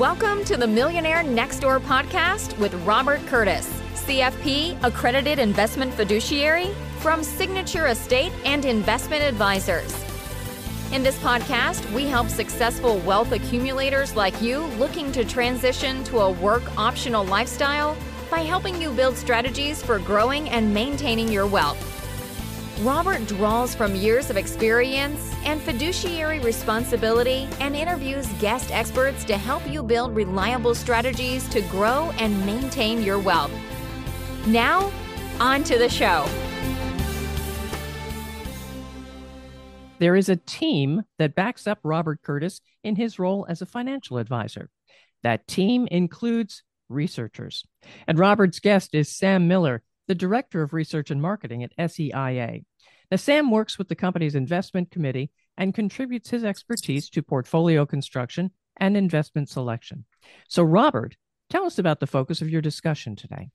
Welcome 0.00 0.46
to 0.46 0.56
the 0.56 0.66
Millionaire 0.66 1.22
Next 1.22 1.58
Door 1.58 1.80
podcast 1.80 2.56
with 2.56 2.72
Robert 2.86 3.20
Curtiss, 3.26 3.68
CFP 3.92 4.82
accredited 4.82 5.38
investment 5.38 5.92
fiduciary 5.92 6.70
from 7.00 7.22
Signature 7.22 7.88
Estate 7.88 8.32
and 8.46 8.64
Investment 8.64 9.22
Advisors. 9.22 9.92
In 10.94 11.02
this 11.02 11.18
podcast, 11.18 11.84
we 11.92 12.06
help 12.06 12.30
successful 12.30 12.96
wealth 13.00 13.32
accumulators 13.32 14.16
like 14.16 14.40
you 14.40 14.60
looking 14.78 15.12
to 15.12 15.22
transition 15.22 16.02
to 16.04 16.20
a 16.20 16.32
work 16.32 16.62
optional 16.78 17.26
lifestyle 17.26 17.94
by 18.30 18.40
helping 18.40 18.80
you 18.80 18.92
build 18.92 19.18
strategies 19.18 19.82
for 19.82 19.98
growing 19.98 20.48
and 20.48 20.72
maintaining 20.72 21.30
your 21.30 21.46
wealth. 21.46 21.99
Robert 22.82 23.26
draws 23.26 23.74
from 23.74 23.94
years 23.94 24.30
of 24.30 24.38
experience 24.38 25.34
and 25.44 25.60
fiduciary 25.60 26.38
responsibility 26.38 27.46
and 27.60 27.76
interviews 27.76 28.26
guest 28.40 28.70
experts 28.70 29.22
to 29.24 29.36
help 29.36 29.68
you 29.68 29.82
build 29.82 30.16
reliable 30.16 30.74
strategies 30.74 31.46
to 31.50 31.60
grow 31.62 32.10
and 32.12 32.46
maintain 32.46 33.02
your 33.02 33.18
wealth. 33.18 33.52
Now, 34.46 34.90
on 35.40 35.62
to 35.64 35.76
the 35.76 35.90
show. 35.90 36.26
There 39.98 40.16
is 40.16 40.30
a 40.30 40.36
team 40.36 41.02
that 41.18 41.34
backs 41.34 41.66
up 41.66 41.80
Robert 41.82 42.22
Curtiss 42.22 42.62
in 42.82 42.96
his 42.96 43.18
role 43.18 43.44
as 43.46 43.60
a 43.60 43.66
financial 43.66 44.16
advisor. 44.16 44.70
That 45.22 45.46
team 45.46 45.86
includes 45.90 46.62
researchers. 46.88 47.62
And 48.06 48.18
Robert's 48.18 48.58
guest 48.58 48.94
is 48.94 49.14
Sam 49.14 49.48
Miller, 49.48 49.82
the 50.08 50.14
Director 50.14 50.62
of 50.62 50.72
Research 50.72 51.10
and 51.10 51.20
Marketing 51.20 51.62
at 51.62 51.76
SEIA. 51.76 52.64
Now, 53.10 53.16
Sam 53.16 53.50
works 53.50 53.76
with 53.76 53.88
the 53.88 53.96
company's 53.96 54.34
investment 54.34 54.90
committee 54.90 55.30
and 55.56 55.74
contributes 55.74 56.30
his 56.30 56.44
expertise 56.44 57.10
to 57.10 57.22
portfolio 57.22 57.84
construction 57.84 58.52
and 58.78 58.96
investment 58.96 59.48
selection. 59.48 60.04
So, 60.48 60.62
Robert, 60.62 61.16
tell 61.48 61.64
us 61.64 61.78
about 61.78 62.00
the 62.00 62.06
focus 62.06 62.40
of 62.40 62.48
your 62.48 62.62
discussion 62.62 63.16
today. 63.16 63.50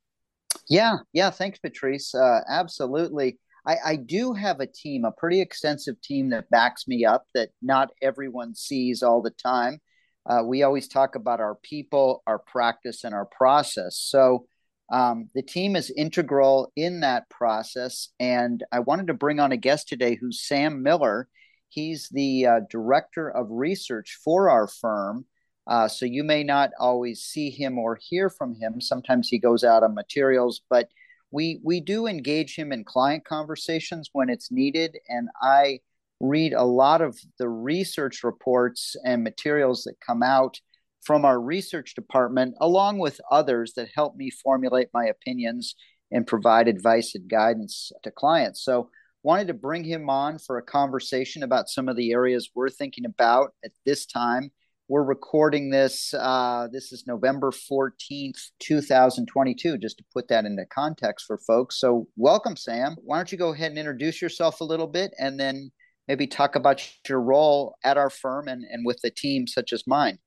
Yeah, 0.70 0.98
yeah, 1.14 1.30
thanks, 1.30 1.60
Patrice. 1.60 2.14
Uh, 2.14 2.42
absolutely. 2.50 3.40
I, 3.66 3.78
I 3.86 3.96
do 3.96 4.34
have 4.34 4.60
a 4.60 4.68
team, 4.68 5.06
a 5.06 5.12
pretty 5.12 5.42
extensive 5.42 6.00
team 6.02 6.30
that 6.30 6.50
backs 6.50 6.88
me 6.88 7.06
up 7.06 7.26
that 7.34 7.50
not 7.62 7.90
everyone 8.02 8.56
sees 8.56 9.02
all 9.02 9.22
the 9.22 9.32
time. 9.32 9.80
Uh, 10.28 10.42
we 10.46 10.64
always 10.64 10.88
talk 10.88 11.16
about 11.16 11.40
our 11.40 11.56
people, 11.56 12.24
our 12.28 12.40
practice, 12.40 13.04
and 13.04 13.14
our 13.14 13.26
process. 13.26 13.98
So 13.98 14.48
um, 14.92 15.30
the 15.34 15.42
team 15.42 15.76
is 15.76 15.92
integral 15.96 16.72
in 16.76 17.00
that 17.02 17.30
process. 17.30 18.10
And 18.20 18.64
I 18.72 18.80
wanted 18.80 19.08
to 19.08 19.14
bring 19.14 19.40
on 19.40 19.52
a 19.52 19.58
guest 19.58 19.88
today 19.88 20.16
who's 20.16 20.46
Sam 20.46 20.84
Miller. 20.84 21.28
He's 21.70 22.10
the 22.10 22.46
uh, 22.46 22.60
director 22.70 23.30
of 23.30 23.48
research 23.50 24.20
for 24.24 24.50
our 24.50 24.68
firm. 24.68 25.26
Uh, 25.68 25.88
so 25.88 26.06
you 26.06 26.24
may 26.24 26.44
not 26.44 26.70
always 26.80 27.22
see 27.22 27.50
him 27.50 27.80
or 27.80 27.98
hear 28.00 28.30
from 28.30 28.54
him. 28.54 28.80
Sometimes 28.80 29.28
he 29.28 29.40
goes 29.40 29.64
out 29.64 29.84
on 29.84 29.96
materials, 29.96 30.62
but 30.70 30.90
we 31.32 31.60
we 31.64 31.80
do 31.82 32.08
engage 32.08 32.56
him 32.56 32.72
in 32.72 32.84
client 32.84 33.26
conversations 33.26 34.10
when 34.14 34.30
it's 34.30 34.52
needed 34.52 34.98
and 35.10 35.28
i 35.42 35.80
read 36.22 36.54
a 36.54 36.64
lot 36.64 37.02
of 37.02 37.20
the 37.38 37.50
research 37.50 38.24
reports 38.24 38.96
and 39.04 39.24
materials 39.24 39.84
that 39.84 40.00
come 40.00 40.24
out 40.24 40.60
from 41.06 41.26
our 41.26 41.40
research 41.40 41.96
department 41.96 42.56
along 42.60 42.98
with 42.98 43.22
others 43.32 43.74
that 43.76 43.90
help 43.96 44.16
me 44.16 44.30
formulate 44.30 44.90
my 44.94 45.06
opinions 45.06 45.76
and 46.12 46.28
provide 46.28 46.68
advice 46.68 47.14
and 47.16 47.30
guidance 47.30 47.92
to 48.04 48.12
clients 48.12 48.64
so 48.64 48.90
wanted 49.24 49.48
to 49.48 49.54
bring 49.54 49.84
him 49.84 50.10
on 50.10 50.38
for 50.38 50.58
a 50.58 50.64
conversation 50.64 51.44
about 51.44 51.70
some 51.70 51.88
of 51.88 51.96
the 51.96 52.12
areas 52.12 52.50
we're 52.56 52.70
thinking 52.70 53.06
about 53.06 53.54
at 53.64 53.72
this 53.86 54.06
time 54.06 54.52
we're 54.88 55.04
recording 55.04 55.72
this. 55.72 56.14
Uh, 56.14 56.68
this 56.72 56.92
is 56.92 57.06
November 57.08 57.50
14th, 57.50 58.40
2022, 58.60 59.80
just 59.80 59.98
to 59.98 60.04
put 60.14 60.28
that 60.28 60.46
into 60.46 60.64
context 60.68 61.26
for 61.26 61.40
folks. 61.40 61.80
So, 61.80 62.08
welcome, 62.16 62.56
Sam. 62.56 62.96
Why 63.04 63.18
don't 63.18 63.32
you 63.32 63.38
go 63.38 63.52
ahead 63.52 63.72
and 63.72 63.80
introduce 63.80 64.22
yourself 64.22 64.62
a 64.62 64.66
little 64.66 64.86
bit 64.86 65.12
and 65.18 65.40
then 65.40 65.72
maybe 66.08 66.28
talk 66.28 66.56
about 66.56 66.88
your 67.10 67.20
role 67.20 67.76
at 67.84 67.98
our 67.98 68.12
firm 68.12 68.48
and, 68.48 68.64
and 68.70 68.86
with 68.86 69.00
the 69.02 69.10
team 69.10 69.48
such 69.48 69.74
as 69.74 69.88
mine? 69.88 70.20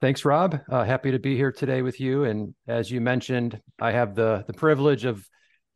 Thanks, 0.00 0.24
Rob. 0.24 0.60
Uh, 0.70 0.84
happy 0.84 1.12
to 1.12 1.18
be 1.18 1.36
here 1.36 1.52
today 1.52 1.80
with 1.80 1.98
you. 1.98 2.24
And 2.24 2.54
as 2.68 2.90
you 2.90 3.00
mentioned, 3.00 3.60
I 3.80 3.92
have 3.92 4.14
the, 4.14 4.44
the 4.46 4.52
privilege 4.52 5.04
of 5.04 5.26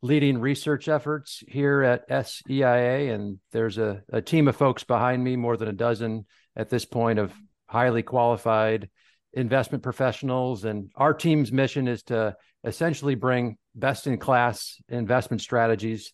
leading 0.01 0.39
research 0.39 0.87
efforts 0.87 1.43
here 1.47 1.81
at 1.81 2.07
SEIA, 2.09 3.13
and 3.13 3.39
there's 3.51 3.77
a, 3.77 4.03
a 4.11 4.21
team 4.21 4.47
of 4.47 4.55
folks 4.55 4.83
behind 4.83 5.23
me, 5.23 5.35
more 5.35 5.57
than 5.57 5.67
a 5.67 5.73
dozen 5.73 6.25
at 6.55 6.69
this 6.69 6.85
point 6.85 7.19
of 7.19 7.33
highly 7.67 8.03
qualified 8.03 8.89
investment 9.33 9.83
professionals. 9.83 10.63
And 10.63 10.89
our 10.95 11.13
team's 11.13 11.51
mission 11.51 11.87
is 11.87 12.03
to 12.03 12.35
essentially 12.63 13.15
bring 13.15 13.57
best 13.75 14.07
in 14.07 14.17
class 14.17 14.81
investment 14.89 15.41
strategies 15.41 16.11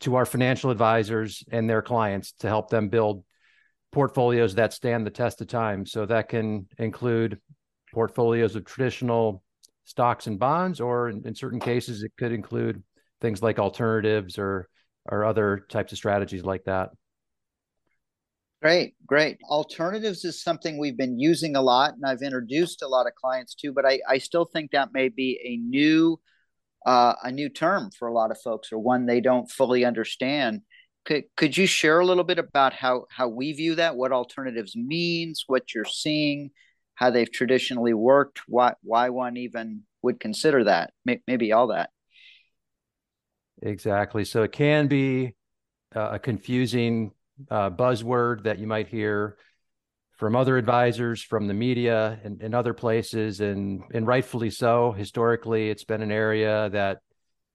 to 0.00 0.16
our 0.16 0.26
financial 0.26 0.70
advisors 0.70 1.44
and 1.50 1.68
their 1.68 1.82
clients 1.82 2.32
to 2.40 2.48
help 2.48 2.70
them 2.70 2.88
build 2.88 3.24
portfolios 3.92 4.54
that 4.54 4.72
stand 4.72 5.06
the 5.06 5.10
test 5.10 5.40
of 5.40 5.46
time. 5.46 5.86
So 5.86 6.06
that 6.06 6.28
can 6.28 6.66
include 6.78 7.38
portfolios 7.92 8.56
of 8.56 8.64
traditional 8.64 9.42
stocks 9.84 10.26
and 10.26 10.38
bonds, 10.38 10.80
or 10.80 11.10
in, 11.10 11.26
in 11.26 11.34
certain 11.34 11.60
cases, 11.60 12.02
it 12.02 12.12
could 12.18 12.32
include 12.32 12.82
things 13.20 13.42
like 13.42 13.58
alternatives 13.58 14.38
or 14.38 14.68
or 15.10 15.24
other 15.24 15.66
types 15.68 15.92
of 15.92 15.98
strategies 15.98 16.44
like 16.44 16.64
that. 16.64 16.90
Great, 18.62 18.94
great. 19.04 19.38
Alternatives 19.50 20.24
is 20.24 20.40
something 20.40 20.78
we've 20.78 20.96
been 20.96 21.18
using 21.18 21.56
a 21.56 21.60
lot, 21.60 21.94
and 21.94 22.04
I've 22.06 22.22
introduced 22.22 22.82
a 22.82 22.86
lot 22.86 23.08
of 23.08 23.14
clients 23.16 23.56
to. 23.56 23.72
But 23.72 23.84
I, 23.84 23.98
I 24.08 24.18
still 24.18 24.44
think 24.44 24.70
that 24.70 24.92
may 24.92 25.08
be 25.08 25.40
a 25.44 25.56
new, 25.56 26.20
uh, 26.86 27.14
a 27.24 27.32
new 27.32 27.48
term 27.48 27.90
for 27.98 28.06
a 28.06 28.12
lot 28.12 28.30
of 28.30 28.40
folks, 28.40 28.72
or 28.72 28.78
one 28.78 29.06
they 29.06 29.20
don't 29.20 29.50
fully 29.50 29.84
understand. 29.84 30.60
Could 31.04 31.24
could 31.36 31.56
you 31.56 31.66
share 31.66 32.00
a 32.00 32.06
little 32.06 32.24
bit 32.24 32.38
about 32.38 32.72
how 32.72 33.06
how 33.10 33.28
we 33.28 33.52
view 33.52 33.74
that? 33.76 33.96
What 33.96 34.12
alternatives 34.12 34.76
means? 34.76 35.44
What 35.46 35.74
you're 35.74 35.84
seeing? 35.84 36.50
How 36.94 37.10
they've 37.10 37.30
traditionally 37.30 37.94
worked? 37.94 38.42
Why 38.46 38.74
why 38.82 39.08
one 39.08 39.36
even 39.36 39.82
would 40.02 40.20
consider 40.20 40.64
that? 40.64 40.92
Maybe 41.04 41.52
all 41.52 41.68
that. 41.68 41.90
Exactly. 43.62 44.24
So 44.24 44.42
it 44.42 44.52
can 44.52 44.88
be 44.88 45.34
uh, 45.94 46.10
a 46.12 46.18
confusing 46.18 47.12
uh, 47.50 47.70
buzzword 47.70 48.44
that 48.44 48.58
you 48.58 48.66
might 48.66 48.88
hear 48.88 49.36
from 50.16 50.36
other 50.36 50.56
advisors, 50.56 51.22
from 51.22 51.48
the 51.48 51.54
media, 51.54 52.20
and, 52.22 52.40
and 52.42 52.54
other 52.54 52.74
places, 52.74 53.40
and 53.40 53.82
and 53.92 54.06
rightfully 54.06 54.50
so. 54.50 54.92
Historically, 54.92 55.70
it's 55.70 55.84
been 55.84 56.02
an 56.02 56.12
area 56.12 56.68
that 56.70 57.00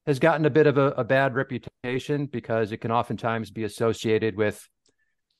has 0.07 0.19
gotten 0.19 0.45
a 0.45 0.49
bit 0.49 0.65
of 0.65 0.77
a, 0.77 0.87
a 0.91 1.03
bad 1.03 1.35
reputation 1.35 2.25
because 2.25 2.71
it 2.71 2.77
can 2.77 2.91
oftentimes 2.91 3.51
be 3.51 3.65
associated 3.65 4.35
with 4.35 4.67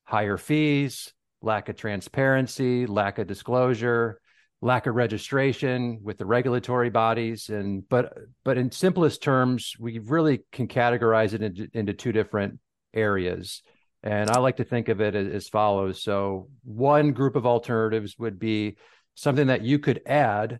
higher 0.04 0.38
fees, 0.38 1.14
lack 1.42 1.70
of 1.70 1.76
transparency, 1.76 2.86
lack 2.86 3.18
of 3.18 3.26
disclosure, 3.28 4.20
lack 4.62 4.86
of 4.86 4.96
registration 4.96 6.00
with 6.04 6.18
the 6.18 6.26
regulatory 6.26 6.90
bodies 6.90 7.50
and 7.50 7.88
but 7.90 8.18
but 8.44 8.58
in 8.58 8.72
simplest 8.72 9.22
terms 9.22 9.76
we 9.80 10.00
really 10.00 10.42
can 10.52 10.68
categorize 10.68 11.34
it 11.34 11.44
into, 11.44 11.68
into 11.76 11.94
two 11.94 12.12
different 12.12 12.60
areas 12.92 13.62
and 14.04 14.30
I 14.30 14.40
like 14.40 14.58
to 14.58 14.64
think 14.64 14.90
of 14.90 15.02
it 15.02 15.16
as, 15.16 15.28
as 15.28 15.50
follows. 15.50 16.02
So, 16.02 16.50
one 16.64 17.12
group 17.12 17.36
of 17.36 17.46
alternatives 17.46 18.18
would 18.18 18.40
be 18.40 18.78
something 19.16 19.48
that 19.48 19.64
you 19.64 19.80
could 19.80 20.02
add 20.06 20.60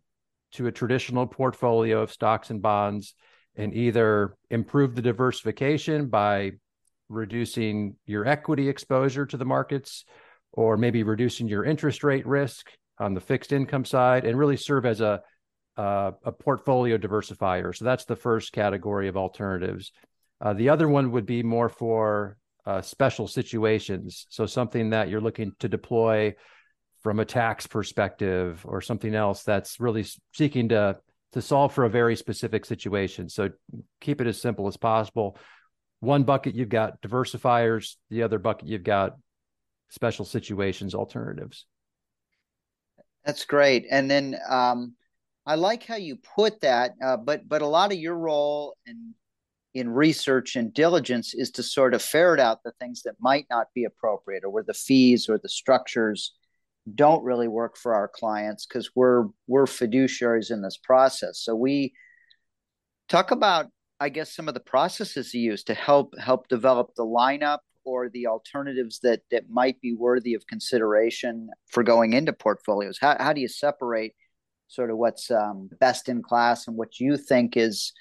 to 0.54 0.68
a 0.68 0.72
traditional 0.72 1.28
portfolio 1.28 2.02
of 2.02 2.12
stocks 2.12 2.50
and 2.50 2.62
bonds 2.62 3.14
and 3.58 3.74
either 3.74 4.36
improve 4.50 4.96
the 4.96 5.02
diversification 5.02 6.08
by 6.08 6.52
reducing 7.10 7.96
your 8.06 8.26
equity 8.26 8.70
exposure 8.70 9.26
to 9.26 9.38
the 9.38 9.46
markets 9.46 10.06
or 10.54 10.78
maybe 10.78 11.04
reducing 11.04 11.48
your 11.48 11.66
interest 11.66 12.04
rate 12.04 12.26
risk 12.26 12.72
on 13.00 13.14
the 13.14 13.22
fixed 13.22 13.52
income 13.52 13.86
side 13.86 14.26
and 14.26 14.38
really 14.38 14.58
serve 14.58 14.86
as 14.86 15.02
a 15.02 15.22
uh, 15.78 16.12
a 16.24 16.32
portfolio 16.32 16.98
diversifier. 16.98 17.76
So 17.76 17.86
that's 17.86 18.06
the 18.06 18.16
first 18.16 18.52
category 18.52 19.08
of 19.08 19.16
alternatives. 19.16 19.92
Uh, 20.42 20.54
the 20.54 20.70
other 20.70 20.88
one 20.88 21.12
would 21.12 21.28
be 21.28 21.44
more 21.44 21.70
for 21.70 22.38
uh, 22.66 22.82
special 22.82 23.28
situations. 23.28 24.26
So 24.30 24.48
something 24.48 24.90
that 24.90 25.08
you're 25.08 25.22
looking 25.22 25.52
to 25.60 25.70
deploy 25.70 26.34
from 27.04 27.20
a 27.20 27.26
tax 27.26 27.68
perspective 27.68 28.66
or 28.68 28.82
something 28.82 29.14
else 29.14 29.44
that's 29.44 29.80
really 29.80 30.06
seeking 30.34 30.70
to 30.70 30.98
to 31.38 31.42
solve 31.42 31.72
for 31.72 31.86
a 31.86 31.90
very 31.90 32.16
specific 32.16 32.66
situation. 32.66 33.30
So 33.30 33.52
keep 34.02 34.22
it 34.22 34.28
as 34.28 34.42
simple 34.42 34.68
as 34.68 34.76
possible. 34.76 35.38
One 36.00 36.24
bucket 36.24 36.56
you've 36.56 36.70
got 36.70 37.00
diversifiers, 37.02 37.96
the 38.10 38.24
other 38.24 38.40
bucket 38.40 38.68
you've 38.68 38.84
got 38.84 39.18
special 39.90 40.26
situations 40.26 40.96
alternatives. 40.96 41.68
That's 43.24 43.46
great. 43.46 43.86
And 43.92 44.10
then 44.10 44.36
um, 44.50 44.96
I 45.46 45.56
like 45.56 45.84
how 45.84 45.98
you 45.98 46.18
put 46.36 46.62
that, 46.62 46.96
uh, 47.04 47.18
but 47.18 47.48
but 47.48 47.62
a 47.62 47.68
lot 47.68 47.92
of 47.92 48.00
your 48.00 48.16
role 48.16 48.76
and 48.88 49.14
in 49.76 49.90
research 49.90 50.56
and 50.56 50.74
diligence 50.74 51.36
is 51.36 51.52
to 51.52 51.62
sort 51.62 51.94
of 51.94 52.02
ferret 52.02 52.40
out 52.40 52.64
the 52.64 52.72
things 52.80 53.04
that 53.04 53.14
might 53.20 53.46
not 53.52 53.68
be 53.76 53.84
appropriate 53.84 54.44
or 54.44 54.50
where 54.50 54.64
the 54.64 54.74
fees 54.74 55.30
or 55.30 55.38
the 55.38 55.50
structures 55.50 56.34
don't 56.96 57.24
really 57.24 57.48
work 57.48 57.78
for 57.78 57.94
our 57.94 58.08
clients 58.08 58.66
because 58.66 58.92
we're 58.96 59.26
we're 59.48 59.66
fiduciaries 59.66 60.52
in 60.52 60.62
this 60.62 60.78
process. 60.78 61.40
So 61.40 61.56
we 61.56 61.94
talk 63.10 63.32
about, 63.32 63.68
I 64.00 64.10
guess, 64.10 64.36
some 64.36 64.48
of 64.48 64.54
the 64.54 64.60
processes 64.60 65.34
you 65.34 65.42
use 65.42 65.64
to 65.66 65.74
help 65.74 66.14
help 66.20 66.48
develop 66.48 66.92
the 66.96 67.06
lineup 67.06 67.60
or 67.84 68.10
the 68.10 68.28
alternatives 68.28 69.00
that 69.04 69.22
that 69.32 69.50
might 69.50 69.80
be 69.82 69.94
worthy 69.94 70.34
of 70.34 70.48
consideration 70.48 71.50
for 71.72 71.84
going 71.84 72.14
into 72.14 72.34
portfolios. 72.34 72.98
How 73.00 73.18
how 73.20 73.34
do 73.34 73.42
you 73.42 73.48
separate 73.48 74.14
sort 74.68 74.92
of 74.92 74.98
what's 74.98 75.32
um, 75.32 75.70
best 75.80 76.10
in 76.10 76.22
class 76.22 76.68
and 76.68 76.78
what 76.78 77.00
you 77.00 77.18
think 77.18 77.56
is 77.58 77.94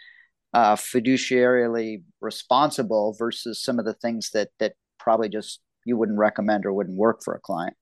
uh, 0.52 0.74
fiduciarily 0.74 2.02
responsible 2.20 3.14
versus 3.18 3.62
some 3.62 3.78
of 3.78 3.84
the 3.84 3.94
things 3.94 4.30
that 4.32 4.50
that 4.58 4.74
probably 4.98 5.28
just 5.28 5.60
you 5.84 5.96
wouldn't 5.96 6.18
recommend 6.18 6.66
or 6.66 6.72
wouldn't 6.72 6.98
work 6.98 7.20
for 7.24 7.34
a 7.34 7.40
client? 7.40 7.76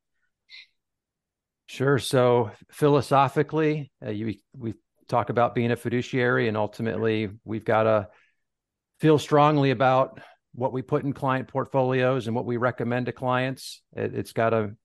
Sure. 1.66 1.98
So 1.98 2.50
philosophically, 2.70 3.90
uh, 4.04 4.10
you, 4.10 4.34
we 4.56 4.74
talk 5.08 5.30
about 5.30 5.54
being 5.54 5.70
a 5.70 5.76
fiduciary, 5.76 6.48
and 6.48 6.56
ultimately, 6.56 7.28
we've 7.44 7.64
got 7.64 7.84
to 7.84 8.08
feel 9.00 9.18
strongly 9.18 9.70
about 9.70 10.20
what 10.54 10.72
we 10.72 10.82
put 10.82 11.04
in 11.04 11.12
client 11.12 11.48
portfolios 11.48 12.26
and 12.26 12.36
what 12.36 12.44
we 12.44 12.56
recommend 12.56 13.06
to 13.06 13.12
clients. 13.12 13.82
It, 13.96 14.14
has 14.14 14.32
got 14.32 14.50
to 14.50 14.76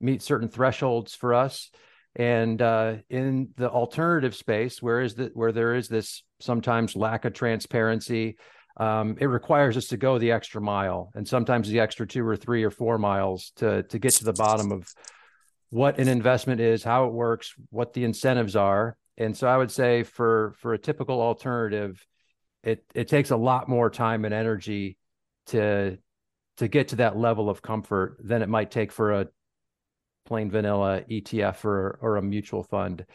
meet 0.00 0.22
certain 0.22 0.48
thresholds 0.48 1.14
for 1.14 1.34
us. 1.34 1.70
And 2.14 2.60
uh, 2.60 2.96
in 3.08 3.48
the 3.56 3.70
alternative 3.70 4.34
space, 4.34 4.82
where 4.82 5.00
is 5.00 5.14
that 5.14 5.34
where 5.34 5.50
there 5.50 5.74
is 5.74 5.88
this 5.88 6.22
sometimes 6.40 6.94
lack 6.94 7.24
of 7.24 7.32
transparency, 7.32 8.36
um, 8.76 9.16
it 9.18 9.26
requires 9.26 9.78
us 9.78 9.86
to 9.88 9.96
go 9.96 10.18
the 10.18 10.32
extra 10.32 10.60
mile, 10.60 11.10
and 11.14 11.26
sometimes 11.26 11.68
the 11.68 11.80
extra 11.80 12.06
two 12.06 12.26
or 12.26 12.36
three 12.36 12.64
or 12.64 12.70
four 12.70 12.98
miles 12.98 13.52
to 13.56 13.82
to 13.84 13.98
get 13.98 14.12
to 14.14 14.24
the 14.24 14.34
bottom 14.34 14.72
of 14.72 14.86
what 15.72 15.98
an 15.98 16.06
investment 16.06 16.60
is, 16.60 16.84
how 16.84 17.06
it 17.06 17.14
works, 17.14 17.54
what 17.70 17.94
the 17.94 18.04
incentives 18.04 18.56
are. 18.56 18.94
And 19.16 19.34
so 19.34 19.48
I 19.48 19.56
would 19.56 19.70
say 19.70 20.02
for 20.02 20.54
for 20.58 20.74
a 20.74 20.78
typical 20.78 21.22
alternative, 21.22 22.06
it 22.62 22.84
it 22.94 23.08
takes 23.08 23.30
a 23.30 23.38
lot 23.38 23.70
more 23.70 23.88
time 23.88 24.26
and 24.26 24.34
energy 24.34 24.98
to 25.46 25.96
to 26.58 26.68
get 26.68 26.88
to 26.88 26.96
that 26.96 27.16
level 27.16 27.48
of 27.48 27.62
comfort 27.62 28.18
than 28.22 28.42
it 28.42 28.50
might 28.50 28.70
take 28.70 28.92
for 28.92 29.12
a 29.12 29.28
plain 30.26 30.50
vanilla 30.50 31.04
ETF 31.10 31.64
or 31.64 31.98
or 32.02 32.16
a 32.16 32.22
mutual 32.22 32.64
fund. 32.64 33.06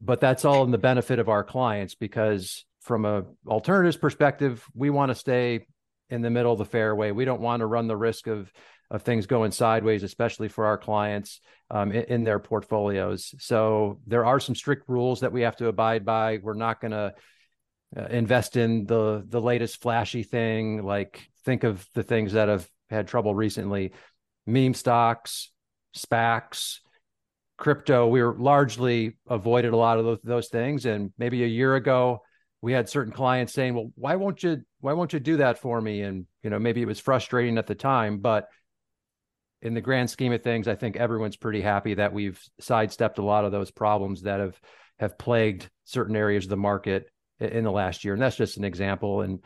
But 0.00 0.18
that's 0.18 0.46
all 0.46 0.64
in 0.64 0.70
the 0.70 0.78
benefit 0.78 1.18
of 1.18 1.28
our 1.28 1.44
clients 1.44 1.94
because 1.94 2.64
from 2.80 3.04
a 3.04 3.24
alternatives 3.46 3.98
perspective, 3.98 4.64
we 4.74 4.88
want 4.88 5.10
to 5.10 5.14
stay 5.14 5.66
in 6.08 6.22
the 6.22 6.30
middle 6.30 6.52
of 6.52 6.58
the 6.58 6.64
fairway. 6.64 7.10
We 7.10 7.26
don't 7.26 7.42
want 7.42 7.60
to 7.60 7.66
run 7.66 7.86
the 7.86 7.98
risk 7.98 8.28
of 8.28 8.50
of 8.92 9.02
things 9.02 9.26
going 9.26 9.50
sideways, 9.50 10.02
especially 10.02 10.48
for 10.48 10.66
our 10.66 10.76
clients 10.76 11.40
um, 11.70 11.90
in, 11.90 12.04
in, 12.04 12.24
their 12.24 12.38
portfolios. 12.38 13.34
So 13.38 14.00
there 14.06 14.26
are 14.26 14.38
some 14.38 14.54
strict 14.54 14.86
rules 14.86 15.20
that 15.20 15.32
we 15.32 15.40
have 15.40 15.56
to 15.56 15.68
abide 15.68 16.04
by. 16.04 16.38
We're 16.42 16.52
not 16.52 16.78
going 16.82 16.90
to 16.90 17.14
uh, 17.96 18.06
invest 18.10 18.56
in 18.56 18.84
the 18.84 19.24
the 19.26 19.40
latest 19.40 19.80
flashy 19.80 20.22
thing. 20.22 20.84
Like 20.84 21.26
think 21.46 21.64
of 21.64 21.86
the 21.94 22.02
things 22.02 22.34
that 22.34 22.48
have 22.48 22.68
had 22.90 23.08
trouble 23.08 23.34
recently: 23.34 23.92
meme 24.46 24.74
stocks, 24.74 25.50
SPACs, 25.96 26.80
crypto. 27.56 28.06
We 28.06 28.22
were 28.22 28.36
largely 28.38 29.16
avoided 29.26 29.72
a 29.72 29.76
lot 29.76 29.98
of 29.98 30.04
those, 30.04 30.18
those 30.22 30.48
things. 30.48 30.84
And 30.84 31.12
maybe 31.16 31.42
a 31.44 31.46
year 31.46 31.76
ago, 31.76 32.20
we 32.60 32.74
had 32.74 32.90
certain 32.90 33.12
clients 33.12 33.54
saying, 33.54 33.74
"Well, 33.74 33.90
why 33.94 34.16
won't 34.16 34.42
you 34.42 34.62
why 34.80 34.92
won't 34.92 35.14
you 35.14 35.20
do 35.20 35.38
that 35.38 35.58
for 35.58 35.80
me?" 35.80 36.02
And 36.02 36.26
you 36.42 36.50
know, 36.50 36.58
maybe 36.58 36.82
it 36.82 36.88
was 36.88 37.00
frustrating 37.00 37.56
at 37.56 37.66
the 37.66 37.74
time, 37.74 38.18
but 38.18 38.48
in 39.62 39.74
the 39.74 39.80
grand 39.80 40.10
scheme 40.10 40.32
of 40.32 40.42
things, 40.42 40.68
I 40.68 40.74
think 40.74 40.96
everyone's 40.96 41.36
pretty 41.36 41.62
happy 41.62 41.94
that 41.94 42.12
we've 42.12 42.40
sidestepped 42.60 43.18
a 43.18 43.24
lot 43.24 43.44
of 43.44 43.52
those 43.52 43.70
problems 43.70 44.22
that 44.22 44.40
have 44.40 44.60
have 44.98 45.18
plagued 45.18 45.68
certain 45.84 46.14
areas 46.14 46.44
of 46.44 46.50
the 46.50 46.56
market 46.56 47.06
in 47.40 47.64
the 47.64 47.72
last 47.72 48.04
year. 48.04 48.12
And 48.12 48.22
that's 48.22 48.36
just 48.36 48.56
an 48.56 48.64
example. 48.64 49.22
And 49.22 49.42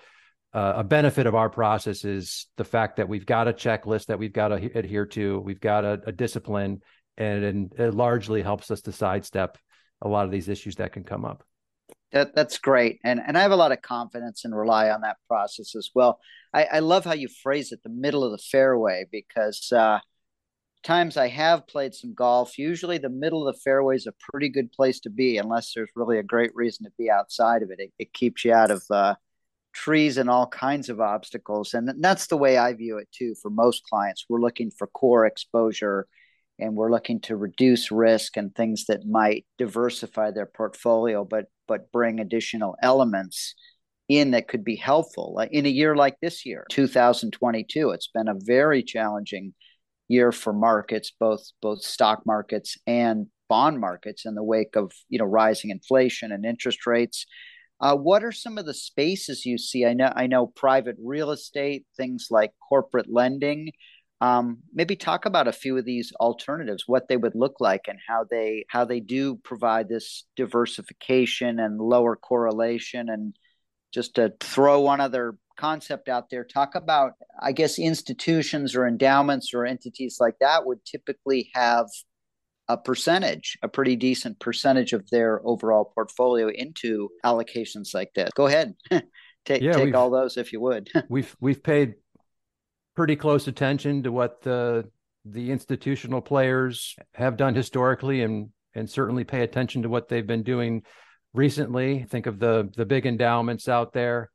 uh, 0.53 0.75
a 0.77 0.85
benefit 0.85 1.27
of 1.27 1.35
our 1.35 1.49
process 1.49 2.05
is 2.05 2.47
the 2.57 2.65
fact 2.65 2.97
that 2.97 3.09
we've 3.09 3.27
got 3.27 3.49
a 3.49 3.53
checklist 3.53 4.07
that 4.07 4.19
we've 4.19 4.33
got 4.33 4.49
to 4.49 4.57
adhere 4.57 5.07
to. 5.07 5.39
We've 5.41 5.61
got 5.61 5.85
a, 5.85 6.01
a 6.07 6.13
discipline, 6.13 6.83
and, 7.17 7.45
and 7.45 7.73
it 7.79 7.95
largely 7.95 8.43
helps 8.43 8.71
us 8.71 8.83
to 8.83 8.93
sidestep 8.93 9.59
a 10.03 10.09
lot 10.09 10.25
of 10.27 10.31
these 10.31 10.49
issues 10.49 10.77
that 10.77 10.93
can 10.93 11.05
come 11.05 11.25
up. 11.25 11.46
That, 12.13 12.35
that's 12.35 12.59
great, 12.59 13.01
and 13.05 13.21
and 13.27 13.37
I 13.37 13.43
have 13.43 13.51
a 13.51 13.57
lot 13.57 13.73
of 13.73 13.83
confidence 13.83 14.45
and 14.45 14.57
rely 14.57 14.91
on 14.91 15.01
that 15.01 15.17
process 15.29 15.75
as 15.75 15.91
well. 15.93 16.21
I, 16.55 16.65
I 16.65 16.79
love 16.79 17.05
how 17.05 17.15
you 17.15 17.29
phrase 17.29 17.73
it, 17.73 17.83
the 17.83 17.91
middle 17.91 18.23
of 18.23 18.31
the 18.31 18.39
fairway, 18.39 19.07
because 19.11 19.73
uh, 19.73 19.99
times 20.85 21.17
I 21.17 21.27
have 21.29 21.67
played 21.67 21.95
some 21.95 22.15
golf. 22.15 22.59
Usually, 22.59 22.99
the 22.99 23.09
middle 23.09 23.47
of 23.47 23.55
the 23.55 23.61
fairway 23.61 23.97
is 23.97 24.07
a 24.07 24.15
pretty 24.31 24.49
good 24.49 24.71
place 24.71 25.01
to 25.01 25.11
be, 25.11 25.37
unless 25.37 25.73
there's 25.75 25.91
really 25.97 26.19
a 26.19 26.23
great 26.23 26.55
reason 26.55 26.85
to 26.85 26.93
be 26.97 27.11
outside 27.11 27.63
of 27.63 27.71
it. 27.71 27.81
It, 27.81 27.93
it 27.99 28.13
keeps 28.13 28.45
you 28.45 28.53
out 28.53 28.71
of 28.71 28.85
uh, 28.89 29.17
trees 29.75 30.17
and 30.17 30.31
all 30.31 30.47
kinds 30.47 30.89
of 30.89 31.01
obstacles, 31.01 31.75
and 31.75 31.91
that's 32.03 32.29
the 32.29 32.37
way 32.37 32.57
I 32.57 32.73
view 32.73 32.99
it 32.99 33.09
too. 33.11 33.35
For 33.43 33.51
most 33.51 33.83
clients, 33.91 34.27
we're 34.29 34.41
looking 34.41 34.71
for 34.71 34.87
core 34.87 35.27
exposure 35.27 36.07
and 36.59 36.75
we're 36.75 36.91
looking 36.91 37.21
to 37.21 37.37
reduce 37.37 37.91
risk 37.91 38.37
and 38.37 38.55
things 38.55 38.87
that 38.87 39.07
might 39.07 39.45
diversify 39.59 40.31
their 40.31 40.47
portfolio 40.47 41.25
but 41.25 41.47
but 41.69 41.91
bring 41.93 42.21
additional 42.21 42.77
elements 42.83 43.55
in 44.09 44.31
that 44.31 44.47
could 44.49 44.65
be 44.65 44.77
helpful. 44.77 45.41
In 45.51 45.67
a 45.67 45.71
year 45.71 45.97
like 45.97 46.17
this 46.21 46.47
year 46.47 46.65
2022 46.71 47.91
it's 47.91 48.09
been 48.13 48.29
a 48.29 48.35
very 48.39 48.83
challenging 48.83 49.55
year 50.09 50.31
for 50.31 50.53
markets 50.53 51.13
both 51.19 51.43
both 51.61 51.83
stock 51.83 52.23
markets 52.25 52.77
and 52.87 53.27
bond 53.49 53.81
markets 53.81 54.25
in 54.25 54.35
the 54.35 54.45
wake 54.45 54.77
of 54.77 54.93
you 55.09 55.19
know 55.19 55.25
rising 55.25 55.71
inflation 55.71 56.33
and 56.33 56.45
interest 56.45 56.87
rates. 56.87 57.27
Uh, 57.79 57.95
what 57.95 58.25
are 58.25 58.33
some 58.33 58.57
of 58.57 58.65
the 58.65 58.73
spaces 58.73 59.45
you 59.45 59.59
see? 59.59 59.85
I 59.85 59.93
know 59.93 60.13
i 60.15 60.27
know 60.27 60.47
private 60.47 60.97
real 61.03 61.31
estate 61.31 61.85
things 61.97 62.29
like 62.31 62.53
corporate 62.69 63.13
lending 63.13 63.73
um, 64.21 64.59
maybe 64.73 64.97
talk 64.97 65.27
about 65.27 65.49
a 65.49 65.53
few 65.53 65.77
of 65.77 65.85
these 65.85 66.13
alternatives 66.21 66.85
what 66.87 67.09
they 67.09 67.17
would 67.17 67.35
look 67.35 67.57
like 67.61 67.83
and 67.89 67.99
how 68.07 68.25
they 68.31 68.65
how 68.69 68.85
they 68.85 69.01
do 69.01 69.37
provide 69.37 69.89
this 69.89 70.25
diversification 70.37 71.59
and 71.61 71.81
lower 71.81 72.17
correlation. 72.17 73.09
And 73.09 73.37
just 73.93 74.15
to 74.15 74.33
throw 74.41 74.81
one 74.81 75.01
other 75.01 75.39
concept 75.59 76.11
out 76.11 76.29
there 76.29 76.45
talk 76.45 76.75
about 76.75 77.13
i 77.41 77.51
guess 77.51 77.79
institutions 77.79 78.77
or 78.77 78.87
endowments 78.87 79.55
or 79.55 79.65
entities 79.65 80.19
like 80.21 80.35
that 80.39 80.67
would 80.67 80.85
typically 80.85 81.49
have 81.55 81.87
a 82.69 82.77
percentage 82.77 83.57
a 83.63 83.69
pretty 83.69 83.97
decent 83.97 84.39
percentage 84.39 84.93
of 84.93 85.09
their 85.11 85.41
overall 85.47 85.85
portfolio 85.95 86.49
into 86.49 87.09
allocations 87.25 87.95
like 87.95 88.13
this. 88.15 88.31
Go 88.35 88.47
ahead. 88.47 88.75
Take 89.45 89.63
yeah, 89.63 89.75
take 89.75 89.95
all 89.95 90.11
those 90.11 90.37
if 90.37 90.53
you 90.53 90.61
would. 90.61 90.91
we've 91.09 91.37
we've 91.41 91.63
paid 91.63 91.95
pretty 92.97 93.15
close 93.15 93.47
attention 93.47 94.03
to 94.03 94.11
what 94.11 94.43
the 94.43 94.91
the 95.25 95.51
institutional 95.51 96.21
players 96.21 96.97
have 97.15 97.37
done 97.37 97.55
historically 97.55 98.23
and 98.23 98.51
and 98.75 98.89
certainly 98.91 99.25
pay 99.25 99.43
attention 99.43 99.83
to 99.83 99.89
what 99.89 100.09
they've 100.09 100.27
been 100.27 100.43
doing 100.43 100.83
recently. 101.35 102.05
Think 102.05 102.27
of 102.27 102.39
the 102.39 102.71
the 102.75 102.87
big 102.87 103.07
endowments 103.07 103.69
out 103.69 103.93
there. 103.93 104.31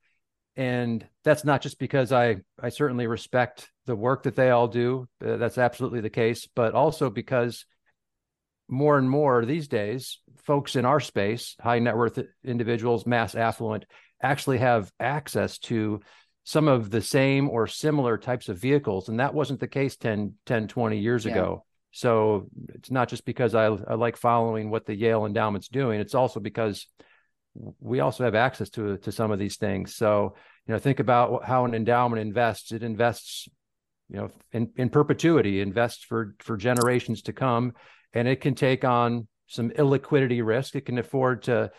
And 0.56 1.06
that's 1.24 1.46
not 1.46 1.62
just 1.62 1.80
because 1.80 2.12
i 2.12 2.38
i 2.62 2.70
certainly 2.70 3.08
respect 3.08 3.70
the 3.86 3.96
work 3.96 4.24
that 4.24 4.36
they 4.36 4.52
all 4.52 4.68
do. 4.68 5.08
Uh, 5.26 5.38
that's 5.38 5.58
absolutely 5.58 6.02
the 6.02 6.10
case 6.10 6.48
but 6.56 6.74
also 6.74 7.10
because 7.10 7.66
more 8.68 8.98
and 8.98 9.10
more 9.10 9.46
these 9.46 9.68
days 9.68 10.20
folks 10.44 10.76
in 10.76 10.86
our 10.86 11.00
space 11.00 11.56
high 11.60 11.80
net 11.80 11.98
worth 11.98 12.20
individuals 12.44 13.06
mass 13.06 13.36
affluent 13.36 13.86
actually 14.22 14.60
have 14.60 14.92
access 15.00 15.58
to 15.58 16.00
some 16.44 16.68
of 16.68 16.90
the 16.90 17.02
same 17.02 17.50
or 17.50 17.68
similar 17.68 18.18
types 18.18 18.50
of 18.50 18.58
vehicles 18.58 19.10
and 19.10 19.20
that 19.20 19.34
wasn't 19.34 19.60
the 19.60 19.68
case 19.68 19.96
10 19.96 20.34
10 20.46 20.68
20 20.68 20.98
years 20.98 21.26
yeah. 21.26 21.32
ago. 21.32 21.66
So 21.94 22.48
it's 22.74 22.90
not 22.90 23.10
just 23.10 23.26
because 23.26 23.54
I, 23.54 23.66
I 23.66 23.96
like 23.96 24.16
following 24.16 24.70
what 24.70 24.86
the 24.86 24.96
yale 24.96 25.26
endowment's 25.26 25.68
doing 25.68 26.00
it's 26.00 26.16
also 26.16 26.40
because 26.40 26.88
we 27.80 28.00
also 28.00 28.24
have 28.24 28.36
access 28.36 28.70
to 28.72 28.98
to 28.98 29.12
some 29.12 29.32
of 29.32 29.40
these 29.40 29.58
things. 29.58 29.96
So 29.96 30.36
you 30.68 30.74
know 30.74 30.80
think 30.80 31.00
about 31.00 31.44
how 31.44 31.66
an 31.66 31.76
endowment 31.76 32.22
invests. 32.22 32.72
It 32.72 32.82
invests 32.82 33.48
you 34.10 34.18
know 34.18 34.32
in, 34.52 34.72
in 34.78 34.90
perpetuity 34.90 35.62
invests 35.62 36.04
for 36.04 36.36
for 36.40 36.58
generations 36.58 37.24
to 37.24 37.34
come 37.34 37.74
and 38.14 38.28
it 38.28 38.42
can 38.42 38.56
take 38.56 38.84
on 38.84 39.28
some 39.48 39.70
illiquidity 39.72 40.44
risk. 40.44 40.76
It 40.76 40.86
can 40.86 40.98
afford 40.98 41.44
to 41.44 41.72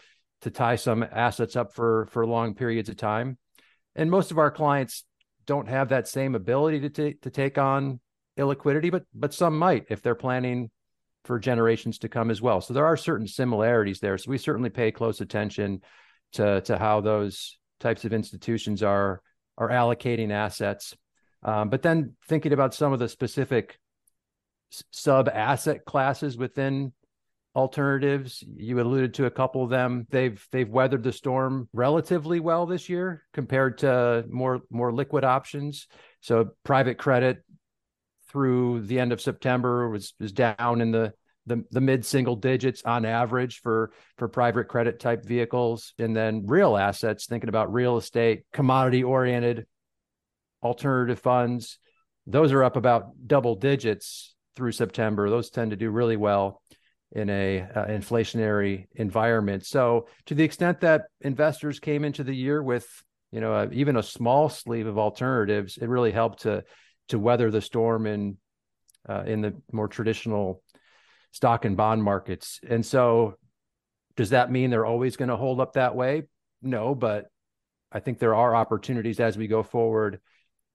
to 0.43 0.51
tie 0.51 0.77
some 0.77 1.03
assets 1.03 1.57
up 1.57 1.75
for 1.75 2.07
for 2.11 2.27
long 2.27 2.55
periods 2.55 2.89
of 2.89 2.97
time 2.97 3.39
and 3.95 4.11
most 4.11 4.31
of 4.31 4.39
our 4.39 4.51
clients 4.51 5.05
don't 5.47 5.69
have 5.69 5.89
that 5.89 6.09
same 6.09 6.35
ability 6.35 6.81
to 6.81 6.91
take 6.91 7.23
to 7.23 7.31
take 7.31 7.59
on 7.59 8.01
illiquidity, 8.39 8.91
but 8.91 9.05
but 9.15 9.35
some 9.35 9.59
might 9.59 9.87
if 9.91 10.03
they're 10.03 10.15
planning 10.15 10.71
for 11.25 11.39
generations 11.39 11.99
to 11.99 12.09
come 12.09 12.31
as 12.31 12.43
well. 12.43 12.61
So 12.61 12.75
there 12.75 12.87
are 12.87 12.97
certain 12.97 13.29
similarities 13.29 14.01
there. 14.01 14.19
So 14.19 14.31
we 14.31 14.39
certainly 14.39 14.71
pay 14.71 14.91
close 14.91 15.21
attention 15.21 15.83
to 16.33 16.61
to 16.63 16.79
how 16.79 17.01
those 17.01 17.59
types 17.81 18.05
of 18.05 18.13
institutions 18.13 18.83
are 18.83 19.21
are 19.59 19.69
allocating 19.69 20.31
assets. 20.31 20.97
Um, 21.43 21.69
but 21.69 21.83
then 21.83 22.15
thinking 22.29 22.53
about 22.53 22.75
some 22.75 22.93
of 22.93 22.99
the 22.99 23.09
specific 23.09 23.79
sub 24.91 25.29
asset 25.29 25.85
classes 25.85 26.37
within 26.37 26.93
alternatives. 27.55 28.43
You 28.57 28.81
alluded 28.81 29.15
to 29.15 29.27
a 29.27 29.31
couple 29.31 29.63
of 29.63 29.71
them. 29.71 30.07
They've 30.11 30.45
they've 30.51 30.69
weathered 30.69 31.03
the 31.03 31.13
storm 31.13 31.69
relatively 31.73 32.41
well 32.41 32.67
this 32.67 32.89
year 32.89 33.23
compared 33.33 33.79
to 33.79 34.25
more 34.31 34.61
more 34.71 34.93
liquid 34.93 35.25
options. 35.25 35.87
So 36.21 36.51
private 36.65 36.99
credit 36.99 37.45
through 38.31 38.83
the 38.83 38.99
end 38.99 39.13
of 39.13 39.21
September 39.21 39.89
was 39.89 40.15
was 40.19 40.33
down 40.33 40.81
in 40.81 40.91
the 40.91 41.13
the, 41.47 41.65
the 41.71 41.81
mid 41.81 42.05
single 42.05 42.37
digits 42.37 42.83
on 42.85 43.05
average 43.05 43.61
for 43.61 43.93
for 44.17 44.29
private 44.29 44.69
credit 44.69 45.01
type 45.01 45.25
vehicles 45.25 45.93
and 45.99 46.15
then 46.15 46.47
real 46.47 46.77
assets 46.77 47.27
thinking 47.27 47.49
about 47.49 47.73
real 47.73 47.97
estate 47.97 48.45
commodity 48.53 49.03
oriented 49.03 49.67
alternative 50.63 51.19
funds 51.19 51.79
those 52.29 52.53
are 52.53 52.63
up 52.63 52.77
about 52.77 53.11
double 53.27 53.57
digits 53.57 54.37
through 54.55 54.71
September 54.71 55.29
those 55.29 55.51
tend 55.51 55.73
to 55.73 55.77
do 55.77 55.91
really 55.91 56.17
well 56.17 56.63
in 57.13 57.29
a 57.29 57.61
uh, 57.61 57.87
inflationary 57.87 58.87
environment. 58.95 59.67
So 59.67 60.07
to 60.27 60.35
the 60.35 60.45
extent 60.45 60.81
that 60.81 61.03
investors 61.21 61.79
came 61.79 62.05
into 62.05 62.25
the 62.25 62.35
year 62.35 62.63
with 62.63 62.87
you 63.31 63.41
know 63.41 63.55
uh, 63.55 63.69
even 63.73 63.97
a 63.97 64.03
small 64.03 64.49
sleeve 64.49 64.87
of 64.87 64.99
alternatives, 64.99 65.79
it 65.79 65.89
really 65.89 66.13
helped 66.13 66.43
to 66.43 66.65
to 67.09 67.19
weather 67.19 67.51
the 67.51 67.61
storm 67.61 68.07
in 68.07 68.37
uh, 69.09 69.25
in 69.27 69.41
the 69.43 69.55
more 69.73 69.89
traditional 69.89 70.63
stock 71.33 71.65
and 71.65 71.77
bond 71.77 72.03
markets. 72.03 72.61
And 72.69 72.85
so 72.85 73.37
does 74.17 74.31
that 74.31 74.51
mean 74.51 74.71
they're 74.71 74.87
always 74.87 75.17
going 75.17 75.31
to 75.31 75.37
hold 75.37 75.61
up 75.61 75.75
that 75.75 75.95
way? 75.95 76.25
No, 76.61 76.95
but 76.95 77.27
I 77.91 78.01
think 78.01 78.19
there 78.19 78.35
are 78.35 78.55
opportunities 78.55 79.21
as 79.21 79.37
we 79.37 79.47
go 79.47 79.63
forward 79.63 80.21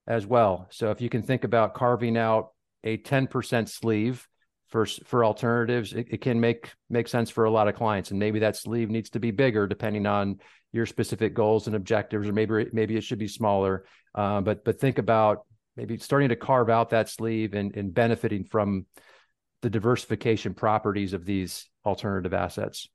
as 0.06 0.26
well. 0.26 0.66
So 0.70 0.90
if 0.90 1.00
you 1.00 1.08
can 1.08 1.22
think 1.22 1.44
about 1.44 1.74
carving 1.74 2.16
out 2.16 2.50
a 2.84 2.96
10% 2.96 3.68
sleeve 3.68 4.26
for 4.68 4.86
for 4.86 5.24
alternatives, 5.24 5.92
it, 5.92 6.06
it, 6.10 6.20
can 6.20 6.40
make 6.40 6.72
make 6.90 7.08
sense 7.08 7.30
for 7.30 7.44
a 7.44 7.50
lot 7.50 7.68
of 7.68 7.74
clients. 7.74 8.10
And 8.10 8.18
maybe 8.18 8.40
that 8.40 8.56
sleeve 8.56 8.90
needs 8.90 9.10
to 9.10 9.20
be 9.20 9.30
bigger 9.30 9.66
depending 9.66 10.06
on 10.06 10.38
your 10.72 10.86
specific 10.86 11.34
goals 11.34 11.66
and 11.66 11.74
objectives, 11.74 12.28
or 12.28 12.32
maybe 12.32 12.66
maybe 12.72 12.96
it 12.96 13.04
should 13.04 13.18
be 13.18 13.28
smaller. 13.28 13.86
Uh, 14.14 14.40
but 14.40 14.64
but 14.64 14.78
think 14.80 14.98
about 14.98 15.46
maybe 15.76 15.96
starting 15.96 16.28
to 16.28 16.36
carve 16.36 16.68
out 16.68 16.90
that 16.90 17.08
sleeve 17.08 17.54
and, 17.54 17.74
and 17.76 17.94
benefiting 17.94 18.44
from 18.44 18.84
the 19.62 19.70
diversification 19.70 20.54
properties 20.54 21.12
of 21.12 21.24
these 21.24 21.68
alternative 21.84 22.34
assets. 22.34 22.88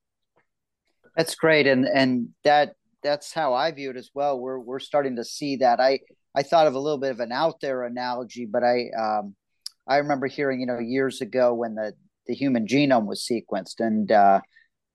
That's 1.16 1.36
great, 1.36 1.68
and 1.68 1.86
and 1.86 2.30
that 2.44 2.76
that's 3.02 3.34
how 3.34 3.54
I 3.54 3.72
view 3.72 3.90
it 3.90 3.98
as 3.98 4.12
well. 4.14 4.40
We're 4.40 4.60
we're 4.60 4.80
starting 4.80 5.16
to 5.16 5.24
see 5.24 5.58
that. 5.58 5.80
I 5.80 6.00
I 6.36 6.44
thought 6.44 6.68
of 6.68 6.76
a 6.76 6.80
little 6.80 6.98
bit 7.00 7.12
of 7.12 7.20
an 7.20 7.32
out 7.32 7.60
there 7.62 7.84
analogy, 7.84 8.46
but 8.46 8.64
I 8.64 8.90
um, 9.00 9.36
I 9.88 9.98
remember 9.98 10.28
hearing, 10.28 10.60
you 10.60 10.66
know, 10.66 10.80
years 10.80 11.22
ago 11.22 11.54
when 11.54 11.76
the 11.76 11.94
the 12.28 12.34
human 12.34 12.68
genome 12.68 13.06
was 13.06 13.28
sequenced, 13.30 13.80
and 13.80 14.12
uh, 14.12 14.40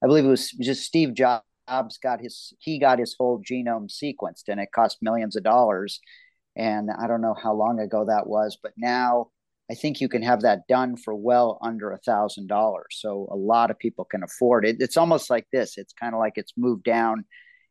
I 0.03 0.07
believe 0.07 0.25
it 0.25 0.29
was 0.29 0.51
just 0.51 0.85
Steve 0.85 1.15
Jobs 1.15 1.99
got 2.03 2.21
his 2.21 2.55
he 2.59 2.79
got 2.79 2.99
his 2.99 3.15
whole 3.19 3.43
genome 3.43 3.91
sequenced, 3.91 4.49
and 4.49 4.61
it 4.61 4.71
cost 4.75 4.99
millions 5.03 5.37
of 5.37 5.43
dollars. 5.45 6.01
And 6.57 6.91
I 6.91 7.07
don't 7.07 7.21
know 7.21 7.37
how 7.41 7.55
long 7.55 7.79
ago 7.81 8.07
that 8.07 8.27
was, 8.27 8.59
but 8.63 8.73
now 8.77 9.29
I 9.71 9.75
think 9.75 10.01
you 10.01 10.09
can 10.09 10.23
have 10.23 10.43
that 10.43 10.67
done 10.69 10.97
for 10.97 11.15
well 11.15 11.59
under 11.63 11.91
a 11.93 11.99
thousand 11.99 12.49
dollars. 12.49 12.97
So 12.99 13.29
a 13.31 13.37
lot 13.37 13.71
of 13.71 13.79
people 13.79 14.05
can 14.05 14.23
afford 14.23 14.65
it. 14.65 14.77
It's 14.81 14.97
almost 14.97 15.31
like 15.31 15.47
this. 15.53 15.77
It's 15.77 15.93
kind 15.93 16.15
of 16.15 16.21
like 16.21 16.33
it's 16.37 16.55
moved 16.57 16.85
down, 16.85 17.25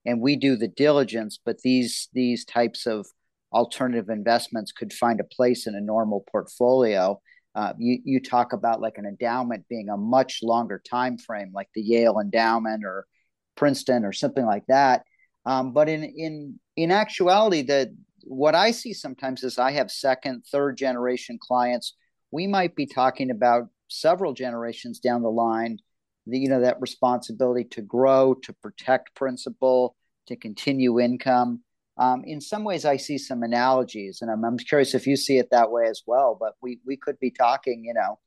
and 0.05 0.21
we 0.21 0.35
do 0.35 0.55
the 0.55 0.67
diligence, 0.67 1.39
but 1.43 1.61
these 1.61 2.09
these 2.13 2.45
types 2.45 2.85
of 2.85 3.07
alternative 3.53 4.09
investments 4.09 4.71
could 4.71 4.93
find 4.93 5.19
a 5.19 5.23
place 5.23 5.67
in 5.67 5.75
a 5.75 5.81
normal 5.81 6.25
portfolio. 6.31 7.19
Uh, 7.55 7.73
you, 7.77 7.99
you 8.03 8.19
talk 8.21 8.53
about 8.53 8.81
like 8.81 8.97
an 8.97 9.05
endowment 9.05 9.67
being 9.67 9.89
a 9.89 9.97
much 9.97 10.39
longer 10.43 10.81
time 10.87 11.17
frame, 11.17 11.51
like 11.53 11.69
the 11.73 11.81
Yale 11.81 12.19
endowment 12.19 12.83
or 12.85 13.07
Princeton 13.55 14.05
or 14.05 14.13
something 14.13 14.45
like 14.45 14.65
that. 14.67 15.03
Um, 15.45 15.71
but 15.73 15.89
in 15.89 16.03
in 16.03 16.59
in 16.75 16.91
actuality, 16.91 17.61
the 17.63 17.95
what 18.23 18.53
I 18.53 18.71
see 18.71 18.93
sometimes 18.93 19.43
is 19.43 19.57
I 19.57 19.71
have 19.71 19.89
second, 19.89 20.43
third 20.51 20.77
generation 20.77 21.39
clients. 21.41 21.95
We 22.31 22.45
might 22.45 22.75
be 22.75 22.85
talking 22.85 23.31
about 23.31 23.69
several 23.87 24.33
generations 24.33 24.99
down 24.99 25.23
the 25.23 25.29
line. 25.29 25.79
The, 26.27 26.37
you 26.37 26.49
know 26.49 26.59
that 26.61 26.81
responsibility 26.81 27.63
to 27.71 27.81
grow, 27.81 28.33
to 28.43 28.53
protect 28.53 29.15
principal, 29.15 29.95
to 30.27 30.35
continue 30.35 30.99
income 30.99 31.61
um, 31.97 32.23
in 32.25 32.41
some 32.41 32.63
ways 32.63 32.85
I 32.85 32.97
see 32.97 33.17
some 33.17 33.43
analogies, 33.43 34.19
and 34.21 34.29
I'm, 34.29 34.43
I'm 34.45 34.57
curious 34.57 34.93
if 34.93 35.07
you 35.07 35.15
see 35.15 35.37
it 35.37 35.49
that 35.51 35.71
way 35.71 35.87
as 35.87 36.03
well. 36.05 36.37
But 36.39 36.53
we 36.61 36.79
we 36.85 36.97
could 36.97 37.19
be 37.19 37.31
talking, 37.31 37.83
you 37.85 37.93
know, 37.93 38.19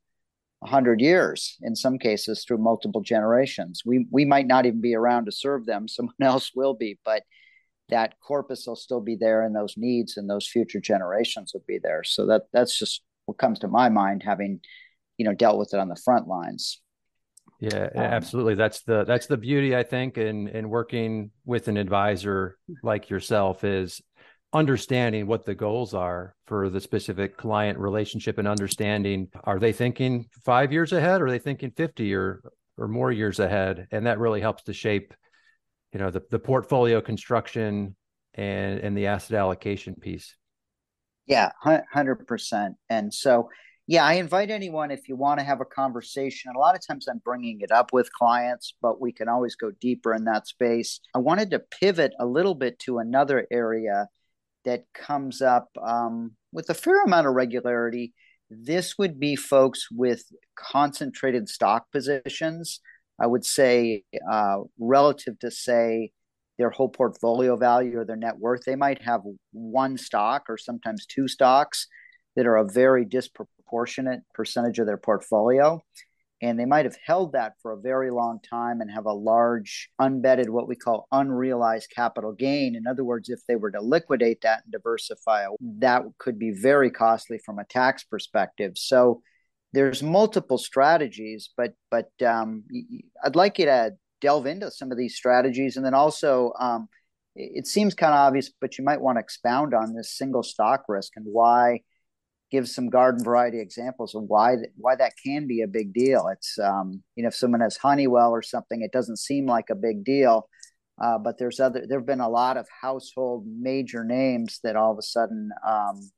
hundred 0.63 1.01
years 1.01 1.57
in 1.61 1.75
some 1.75 1.97
cases 1.97 2.43
through 2.45 2.57
multiple 2.57 3.01
generations. 3.01 3.83
We 3.85 4.07
we 4.11 4.25
might 4.25 4.47
not 4.47 4.65
even 4.65 4.81
be 4.81 4.95
around 4.95 5.25
to 5.25 5.31
serve 5.31 5.65
them; 5.65 5.87
someone 5.87 6.15
else 6.21 6.51
will 6.53 6.73
be, 6.73 6.99
but 7.05 7.23
that 7.89 8.15
corpus 8.19 8.65
will 8.67 8.75
still 8.75 9.01
be 9.01 9.15
there, 9.15 9.43
and 9.43 9.55
those 9.55 9.75
needs 9.77 10.17
and 10.17 10.29
those 10.29 10.47
future 10.47 10.81
generations 10.81 11.51
will 11.53 11.63
be 11.67 11.79
there. 11.81 12.03
So 12.03 12.25
that 12.27 12.43
that's 12.51 12.77
just 12.77 13.03
what 13.25 13.37
comes 13.37 13.59
to 13.59 13.67
my 13.67 13.89
mind, 13.89 14.23
having 14.23 14.59
you 15.17 15.25
know 15.25 15.33
dealt 15.33 15.57
with 15.59 15.73
it 15.73 15.79
on 15.79 15.89
the 15.89 16.01
front 16.03 16.27
lines. 16.27 16.81
Yeah, 17.61 17.89
um, 17.95 18.01
absolutely. 18.01 18.55
That's 18.55 18.81
the 18.81 19.03
that's 19.05 19.27
the 19.27 19.37
beauty 19.37 19.75
I 19.75 19.83
think 19.83 20.17
in 20.17 20.47
in 20.47 20.69
working 20.69 21.31
with 21.45 21.67
an 21.67 21.77
advisor 21.77 22.57
like 22.83 23.09
yourself 23.09 23.63
is 23.63 24.01
understanding 24.51 25.27
what 25.27 25.45
the 25.45 25.55
goals 25.55 25.93
are 25.93 26.35
for 26.45 26.69
the 26.69 26.81
specific 26.81 27.37
client 27.37 27.77
relationship 27.77 28.37
and 28.37 28.47
understanding 28.47 29.29
are 29.45 29.59
they 29.59 29.71
thinking 29.71 30.25
5 30.43 30.73
years 30.73 30.91
ahead 30.91 31.21
or 31.21 31.27
are 31.27 31.31
they 31.31 31.39
thinking 31.39 31.71
50 31.71 32.13
or 32.13 32.41
or 32.77 32.89
more 32.89 33.13
years 33.13 33.39
ahead 33.39 33.87
and 33.91 34.07
that 34.07 34.19
really 34.19 34.41
helps 34.41 34.63
to 34.63 34.73
shape 34.73 35.13
you 35.93 35.99
know 35.99 36.09
the 36.09 36.21
the 36.31 36.39
portfolio 36.39 36.99
construction 36.99 37.95
and 38.33 38.79
and 38.79 38.97
the 38.97 39.07
asset 39.07 39.37
allocation 39.37 39.95
piece. 39.95 40.35
Yeah, 41.25 41.51
100%. 41.63 42.75
And 42.89 43.13
so 43.13 43.49
yeah, 43.91 44.05
I 44.05 44.13
invite 44.13 44.49
anyone 44.49 44.89
if 44.89 45.09
you 45.09 45.17
want 45.17 45.41
to 45.41 45.45
have 45.45 45.59
a 45.59 45.65
conversation. 45.65 46.53
A 46.55 46.57
lot 46.57 46.75
of 46.75 46.87
times 46.87 47.09
I'm 47.09 47.21
bringing 47.25 47.59
it 47.59 47.71
up 47.71 47.91
with 47.91 48.09
clients, 48.13 48.73
but 48.81 49.01
we 49.01 49.11
can 49.11 49.27
always 49.27 49.57
go 49.57 49.69
deeper 49.81 50.13
in 50.13 50.23
that 50.23 50.47
space. 50.47 51.01
I 51.13 51.17
wanted 51.19 51.51
to 51.51 51.59
pivot 51.59 52.13
a 52.17 52.25
little 52.25 52.55
bit 52.55 52.79
to 52.85 52.99
another 52.99 53.45
area 53.51 54.07
that 54.63 54.85
comes 54.93 55.41
up 55.41 55.67
um, 55.85 56.37
with 56.53 56.69
a 56.69 56.73
fair 56.73 57.03
amount 57.03 57.27
of 57.27 57.33
regularity. 57.33 58.13
This 58.49 58.97
would 58.97 59.19
be 59.19 59.35
folks 59.35 59.89
with 59.91 60.23
concentrated 60.55 61.49
stock 61.49 61.91
positions. 61.91 62.79
I 63.19 63.27
would 63.27 63.43
say, 63.43 64.05
uh, 64.31 64.59
relative 64.79 65.37
to, 65.39 65.51
say, 65.51 66.11
their 66.57 66.69
whole 66.69 66.87
portfolio 66.87 67.57
value 67.57 67.99
or 67.99 68.05
their 68.05 68.15
net 68.15 68.37
worth, 68.39 68.61
they 68.65 68.77
might 68.77 69.01
have 69.01 69.23
one 69.51 69.97
stock 69.97 70.43
or 70.47 70.57
sometimes 70.57 71.05
two 71.05 71.27
stocks 71.27 71.87
that 72.37 72.45
are 72.45 72.55
a 72.55 72.65
very 72.65 73.03
disproportionate 73.03 73.60
percentage 73.71 74.79
of 74.79 74.85
their 74.85 74.97
portfolio. 74.97 75.81
And 76.43 76.59
they 76.59 76.65
might 76.65 76.85
have 76.85 76.97
held 77.05 77.33
that 77.33 77.53
for 77.61 77.71
a 77.71 77.79
very 77.79 78.09
long 78.09 78.39
time 78.39 78.81
and 78.81 78.89
have 78.89 79.05
a 79.05 79.13
large 79.13 79.89
embedded, 80.01 80.49
what 80.49 80.67
we 80.67 80.75
call 80.75 81.07
unrealized 81.11 81.91
capital 81.95 82.31
gain. 82.33 82.75
In 82.75 82.87
other 82.87 83.03
words, 83.03 83.29
if 83.29 83.41
they 83.47 83.55
were 83.55 83.69
to 83.69 83.81
liquidate 83.81 84.41
that 84.41 84.63
and 84.63 84.71
diversify, 84.71 85.45
that 85.79 86.01
could 86.17 86.39
be 86.39 86.49
very 86.49 86.89
costly 86.89 87.37
from 87.37 87.59
a 87.59 87.65
tax 87.65 88.03
perspective. 88.03 88.71
So 88.75 89.21
there's 89.73 90.01
multiple 90.01 90.57
strategies, 90.57 91.49
but 91.55 91.73
but 91.91 92.09
um, 92.25 92.63
I'd 93.23 93.35
like 93.35 93.59
you 93.59 93.65
to 93.65 93.91
delve 94.19 94.47
into 94.47 94.71
some 94.71 94.91
of 94.91 94.97
these 94.97 95.15
strategies, 95.15 95.77
and 95.77 95.85
then 95.85 95.93
also 95.93 96.53
um, 96.59 96.89
it 97.35 97.67
seems 97.67 97.93
kind 97.93 98.13
of 98.13 98.19
obvious, 98.19 98.49
but 98.59 98.77
you 98.77 98.83
might 98.83 98.99
want 98.99 99.17
to 99.17 99.21
expound 99.21 99.73
on 99.73 99.93
this 99.93 100.17
single 100.17 100.43
stock 100.43 100.85
risk 100.87 101.13
and 101.15 101.25
why 101.25 101.81
give 102.51 102.67
some 102.67 102.89
garden 102.89 103.23
variety 103.23 103.59
examples 103.59 104.13
of 104.13 104.23
why 104.23 104.55
why 104.75 104.95
that 104.95 105.13
can 105.23 105.47
be 105.47 105.61
a 105.61 105.67
big 105.67 105.93
deal. 105.93 106.27
It's 106.27 106.59
um, 106.59 107.01
you 107.15 107.23
know 107.23 107.29
if 107.29 107.35
someone 107.35 107.61
has 107.61 107.77
Honeywell 107.77 108.31
or 108.31 108.41
something, 108.41 108.81
it 108.81 108.91
doesn't 108.91 109.17
seem 109.17 109.45
like 109.45 109.69
a 109.69 109.75
big 109.75 110.03
deal, 110.03 110.49
uh, 111.01 111.17
but 111.17 111.37
there's 111.37 111.59
other 111.59 111.85
there 111.87 111.99
have 111.99 112.05
been 112.05 112.19
a 112.19 112.29
lot 112.29 112.57
of 112.57 112.67
household 112.81 113.45
major 113.47 114.03
names 114.03 114.59
that 114.63 114.75
all 114.75 114.91
of 114.91 114.97
a 114.97 115.03
sudden 115.03 115.49
um, 115.67 116.11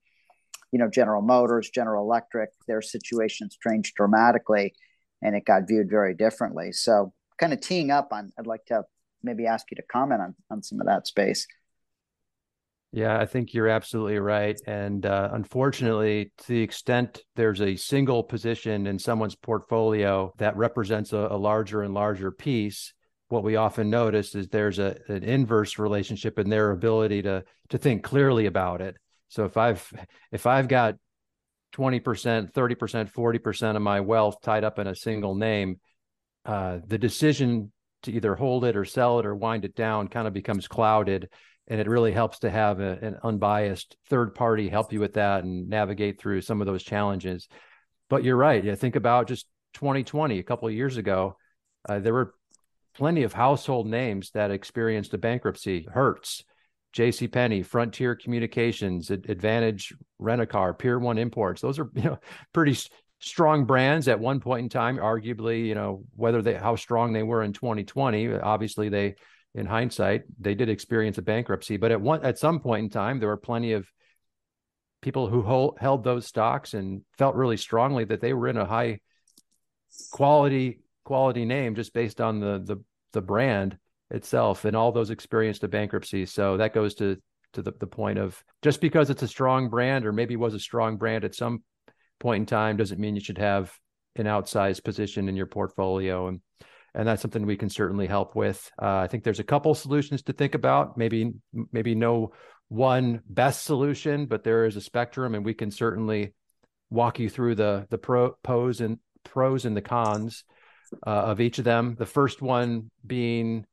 you 0.71 0.79
know 0.79 0.89
General 0.89 1.21
Motors, 1.21 1.69
General 1.69 2.03
Electric, 2.03 2.49
their 2.67 2.81
situations 2.81 3.57
changed 3.65 3.93
dramatically, 3.95 4.73
and 5.21 5.35
it 5.35 5.45
got 5.45 5.67
viewed 5.67 5.89
very 5.89 6.15
differently. 6.15 6.71
So 6.71 7.13
kind 7.39 7.53
of 7.53 7.61
teeing 7.61 7.91
up 7.91 8.09
on, 8.11 8.31
I'd 8.39 8.47
like 8.47 8.65
to 8.65 8.83
maybe 9.21 9.45
ask 9.45 9.69
you 9.71 9.75
to 9.75 9.83
comment 9.83 10.21
on 10.21 10.35
on 10.49 10.63
some 10.63 10.81
of 10.81 10.87
that 10.87 11.07
space. 11.07 11.47
Yeah, 12.95 13.17
I 13.19 13.25
think 13.25 13.55
you're 13.55 13.69
absolutely 13.69 14.19
right. 14.19 14.55
And 14.67 15.03
uh, 15.03 15.29
unfortunately, 15.33 16.31
to 16.37 16.47
the 16.47 16.61
extent 16.61 17.23
there's 17.35 17.59
a 17.59 17.75
single 17.75 18.21
position 18.23 18.85
in 18.85 18.99
someone's 18.99 19.33
portfolio 19.33 20.31
that 20.37 20.55
represents 20.55 21.11
a, 21.11 21.17
a 21.31 21.37
larger 21.37 21.81
and 21.81 21.95
larger 21.95 22.31
piece, 22.31 22.93
what 23.29 23.43
we 23.43 23.55
often 23.55 23.89
notice 23.89 24.35
is 24.35 24.47
there's 24.47 24.77
a, 24.77 24.95
an 25.07 25.23
inverse 25.23 25.79
relationship 25.79 26.37
in 26.37 26.51
their 26.51 26.69
ability 26.69 27.23
to 27.23 27.43
to 27.69 27.79
think 27.79 28.03
clearly 28.03 28.45
about 28.45 28.79
it. 28.79 28.95
So 29.27 29.45
if 29.45 29.57
I've 29.57 29.91
if 30.31 30.45
I've 30.45 30.67
got 30.67 30.93
20%, 31.71 32.53
30%, 32.53 33.11
40% 33.11 33.75
of 33.75 33.81
my 33.81 34.01
wealth 34.01 34.35
tied 34.43 34.63
up 34.63 34.77
in 34.77 34.85
a 34.85 34.95
single 34.95 35.33
name, 35.33 35.79
uh, 36.45 36.77
the 36.85 36.99
decision 36.99 37.71
to 38.03 38.11
either 38.11 38.35
hold 38.35 38.65
it 38.65 38.75
or 38.75 38.85
sell 38.85 39.19
it 39.19 39.25
or 39.25 39.35
wind 39.35 39.65
it 39.65 39.75
down 39.75 40.07
kind 40.07 40.27
of 40.27 40.33
becomes 40.33 40.67
clouded. 40.67 41.29
And 41.67 41.79
it 41.79 41.87
really 41.87 42.11
helps 42.11 42.39
to 42.39 42.49
have 42.49 42.79
a, 42.79 42.97
an 43.01 43.17
unbiased 43.23 43.95
third 44.09 44.35
party 44.35 44.69
help 44.69 44.91
you 44.91 44.99
with 44.99 45.13
that 45.13 45.43
and 45.43 45.69
navigate 45.69 46.19
through 46.19 46.41
some 46.41 46.61
of 46.61 46.67
those 46.67 46.83
challenges. 46.83 47.47
But 48.09 48.23
you're 48.23 48.35
right. 48.37 48.63
Yeah, 48.63 48.75
think 48.75 48.95
about 48.95 49.27
just 49.27 49.47
2020, 49.75 50.39
a 50.39 50.43
couple 50.43 50.67
of 50.67 50.73
years 50.73 50.97
ago, 50.97 51.37
uh, 51.87 51.99
there 51.99 52.13
were 52.13 52.35
plenty 52.93 53.23
of 53.23 53.33
household 53.33 53.87
names 53.87 54.31
that 54.31 54.51
experienced 54.51 55.13
a 55.13 55.17
bankruptcy. 55.17 55.87
Hertz, 55.91 56.43
J.C. 56.93 57.27
Penney, 57.27 57.63
Frontier 57.63 58.15
Communications, 58.15 59.09
Advantage 59.09 59.93
Rent-A-Car, 60.19 60.75
Pier 60.75 60.99
One 60.99 61.17
Imports. 61.17 61.61
Those 61.61 61.79
are 61.79 61.89
you 61.95 62.03
know 62.03 62.19
pretty 62.53 62.77
strong 63.23 63.65
brands 63.65 64.07
at 64.07 64.19
one 64.19 64.39
point 64.39 64.63
in 64.63 64.69
time. 64.69 64.97
Arguably, 64.97 65.65
you 65.65 65.75
know 65.75 66.03
whether 66.15 66.41
they 66.41 66.55
how 66.55 66.75
strong 66.75 67.13
they 67.13 67.23
were 67.23 67.43
in 67.43 67.53
2020. 67.53 68.35
Obviously, 68.35 68.89
they 68.89 69.15
in 69.55 69.65
hindsight 69.65 70.23
they 70.39 70.55
did 70.55 70.69
experience 70.69 71.17
a 71.17 71.21
bankruptcy, 71.21 71.77
but 71.77 71.91
at 71.91 72.01
one 72.01 72.23
at 72.23 72.37
some 72.37 72.59
point 72.59 72.83
in 72.83 72.89
time 72.89 73.19
there 73.19 73.29
were 73.29 73.37
plenty 73.37 73.73
of 73.73 73.87
people 75.01 75.27
who 75.27 75.41
hold, 75.41 75.77
held 75.79 76.03
those 76.03 76.25
stocks 76.25 76.73
and 76.73 77.01
felt 77.17 77.35
really 77.35 77.57
strongly 77.57 78.05
that 78.05 78.21
they 78.21 78.33
were 78.33 78.47
in 78.47 78.57
a 78.57 78.65
high 78.65 78.99
quality 80.11 80.79
quality 81.03 81.45
name 81.45 81.75
just 81.75 81.93
based 81.93 82.19
on 82.19 82.39
the 82.39 82.61
the 82.65 82.77
the 83.13 83.21
brand 83.21 83.77
itself 84.09 84.65
and 84.65 84.75
all 84.75 84.91
those 84.91 85.09
experienced 85.09 85.63
a 85.63 85.67
bankruptcy. 85.67 86.25
So 86.25 86.57
that 86.57 86.73
goes 86.73 86.95
to 86.95 87.17
to 87.53 87.61
the, 87.61 87.73
the 87.79 87.87
point 87.87 88.19
of 88.19 88.43
just 88.61 88.81
because 88.81 89.09
it's 89.09 89.21
a 89.21 89.27
strong 89.27 89.69
brand 89.69 90.05
or 90.05 90.11
maybe 90.11 90.35
was 90.35 90.55
a 90.55 90.59
strong 90.59 90.97
brand 90.97 91.23
at 91.23 91.35
some 91.35 91.63
point 92.19 92.41
in 92.41 92.45
time 92.45 92.77
doesn't 92.77 92.99
mean 92.99 93.15
you 93.15 93.21
should 93.21 93.37
have 93.37 93.73
an 94.15 94.25
outsized 94.25 94.83
position 94.83 95.27
in 95.27 95.35
your 95.35 95.47
portfolio 95.47 96.27
and 96.27 96.41
and 96.95 97.07
that's 97.07 97.21
something 97.21 97.45
we 97.45 97.57
can 97.57 97.69
certainly 97.69 98.05
help 98.05 98.35
with. 98.35 98.71
Uh, 98.79 98.97
I 98.97 99.07
think 99.07 99.23
there's 99.23 99.39
a 99.39 99.43
couple 99.43 99.73
solutions 99.73 100.21
to 100.23 100.33
think 100.33 100.53
about. 100.53 100.97
Maybe 100.97 101.33
maybe 101.71 101.95
no 101.95 102.33
one 102.69 103.21
best 103.27 103.63
solution, 103.63 104.25
but 104.25 104.43
there 104.43 104.65
is 104.65 104.75
a 104.75 104.81
spectrum, 104.81 105.35
and 105.35 105.43
we 105.43 105.53
can 105.53 105.71
certainly 105.71 106.33
walk 106.89 107.19
you 107.19 107.29
through 107.29 107.55
the 107.55 107.87
the 107.89 107.97
pro, 107.97 108.31
pros 108.43 108.79
and 108.79 108.99
pros 109.23 109.65
and 109.65 109.75
the 109.75 109.81
cons 109.81 110.43
uh, 111.05 111.09
of 111.09 111.41
each 111.41 111.57
of 111.57 111.65
them. 111.65 111.95
The 111.97 112.05
first 112.05 112.41
one 112.41 112.91
being 113.05 113.65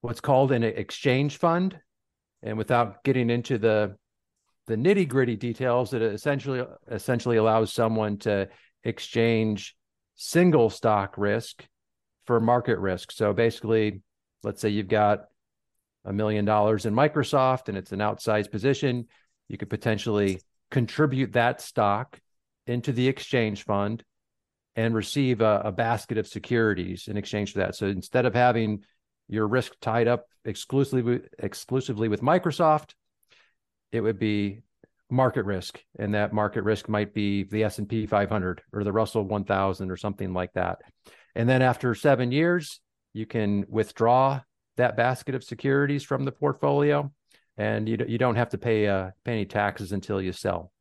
what's 0.00 0.20
called 0.20 0.52
an 0.52 0.62
exchange 0.62 1.36
fund, 1.36 1.78
and 2.42 2.56
without 2.56 3.04
getting 3.04 3.28
into 3.28 3.58
the 3.58 3.96
the 4.66 4.76
nitty 4.76 5.08
gritty 5.08 5.36
details, 5.36 5.90
that 5.90 6.02
essentially 6.02 6.62
essentially 6.90 7.36
allows 7.36 7.72
someone 7.72 8.18
to 8.18 8.48
exchange 8.82 9.76
single 10.14 10.70
stock 10.70 11.16
risk 11.18 11.64
for 12.26 12.40
market 12.40 12.78
risk. 12.78 13.12
So 13.12 13.32
basically, 13.32 14.02
let's 14.42 14.60
say 14.60 14.70
you've 14.70 14.88
got 14.88 15.26
a 16.04 16.12
million 16.12 16.44
dollars 16.44 16.86
in 16.86 16.94
Microsoft 16.94 17.68
and 17.68 17.76
it's 17.76 17.92
an 17.92 18.00
outsized 18.00 18.50
position, 18.50 19.06
you 19.48 19.58
could 19.58 19.70
potentially 19.70 20.40
contribute 20.70 21.32
that 21.32 21.60
stock 21.60 22.18
into 22.66 22.92
the 22.92 23.08
exchange 23.08 23.64
fund 23.64 24.02
and 24.76 24.94
receive 24.94 25.40
a, 25.40 25.62
a, 25.66 25.72
basket 25.72 26.18
of 26.18 26.26
securities 26.26 27.06
in 27.08 27.16
exchange 27.16 27.52
for 27.52 27.60
that. 27.60 27.76
So 27.76 27.86
instead 27.86 28.26
of 28.26 28.34
having 28.34 28.82
your 29.28 29.46
risk 29.46 29.72
tied 29.80 30.08
up 30.08 30.26
exclusively 30.44 31.20
exclusively 31.38 32.08
with 32.08 32.22
Microsoft, 32.22 32.94
it 33.94 34.00
would 34.00 34.18
be 34.18 34.60
market 35.08 35.44
risk, 35.44 35.80
and 36.00 36.14
that 36.14 36.32
market 36.32 36.62
risk 36.62 36.88
might 36.88 37.14
be 37.14 37.44
the 37.44 37.62
S 37.62 37.78
and 37.78 37.88
P 37.88 38.06
500 38.06 38.60
or 38.72 38.82
the 38.82 38.92
Russell 38.92 39.22
1000 39.22 39.88
or 39.88 39.96
something 39.96 40.34
like 40.34 40.52
that. 40.54 40.80
And 41.36 41.48
then 41.48 41.62
after 41.62 41.94
seven 41.94 42.32
years, 42.32 42.80
you 43.12 43.24
can 43.24 43.64
withdraw 43.68 44.40
that 44.76 44.96
basket 44.96 45.36
of 45.36 45.44
securities 45.44 46.02
from 46.02 46.24
the 46.24 46.32
portfolio, 46.32 47.12
and 47.56 47.88
you 47.88 47.96
you 48.08 48.18
don't 48.18 48.34
have 48.34 48.48
to 48.50 48.58
pay 48.58 48.88
uh, 48.88 49.10
pay 49.24 49.32
any 49.32 49.46
taxes 49.46 49.92
until 49.92 50.20
you 50.20 50.32
sell. 50.32 50.72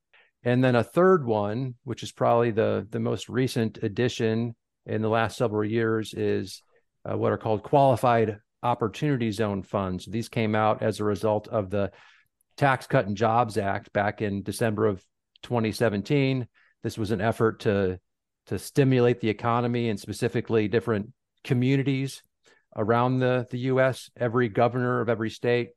And 0.43 0.63
then 0.63 0.75
a 0.75 0.83
third 0.83 1.23
one, 1.23 1.75
which 1.83 2.01
is 2.01 2.11
probably 2.11 2.49
the 2.49 2.87
the 2.89 2.99
most 2.99 3.29
recent 3.29 3.77
addition 3.83 4.55
in 4.87 5.03
the 5.03 5.09
last 5.09 5.37
several 5.37 5.63
years, 5.63 6.15
is 6.15 6.63
uh, 7.07 7.15
what 7.15 7.31
are 7.31 7.37
called 7.37 7.61
qualified 7.61 8.39
opportunity 8.63 9.29
zone 9.29 9.61
funds. 9.61 10.05
These 10.07 10.29
came 10.29 10.55
out 10.55 10.81
as 10.81 10.99
a 10.99 11.03
result 11.03 11.47
of 11.49 11.69
the 11.69 11.91
Tax 12.57 12.87
Cut 12.87 13.07
and 13.07 13.17
Jobs 13.17 13.57
Act 13.57 13.91
back 13.93 14.21
in 14.21 14.43
December 14.43 14.87
of 14.87 15.03
2017. 15.43 16.47
This 16.83 16.97
was 16.97 17.11
an 17.11 17.21
effort 17.21 17.61
to 17.61 17.99
to 18.47 18.59
stimulate 18.59 19.21
the 19.21 19.29
economy 19.29 19.89
and 19.89 19.97
specifically 19.97 20.67
different 20.67 21.13
communities 21.45 22.21
around 22.75 23.19
the, 23.19 23.47
the 23.49 23.59
US. 23.59 24.09
Every 24.17 24.49
governor 24.49 24.99
of 24.99 25.07
every 25.07 25.29
state 25.29 25.69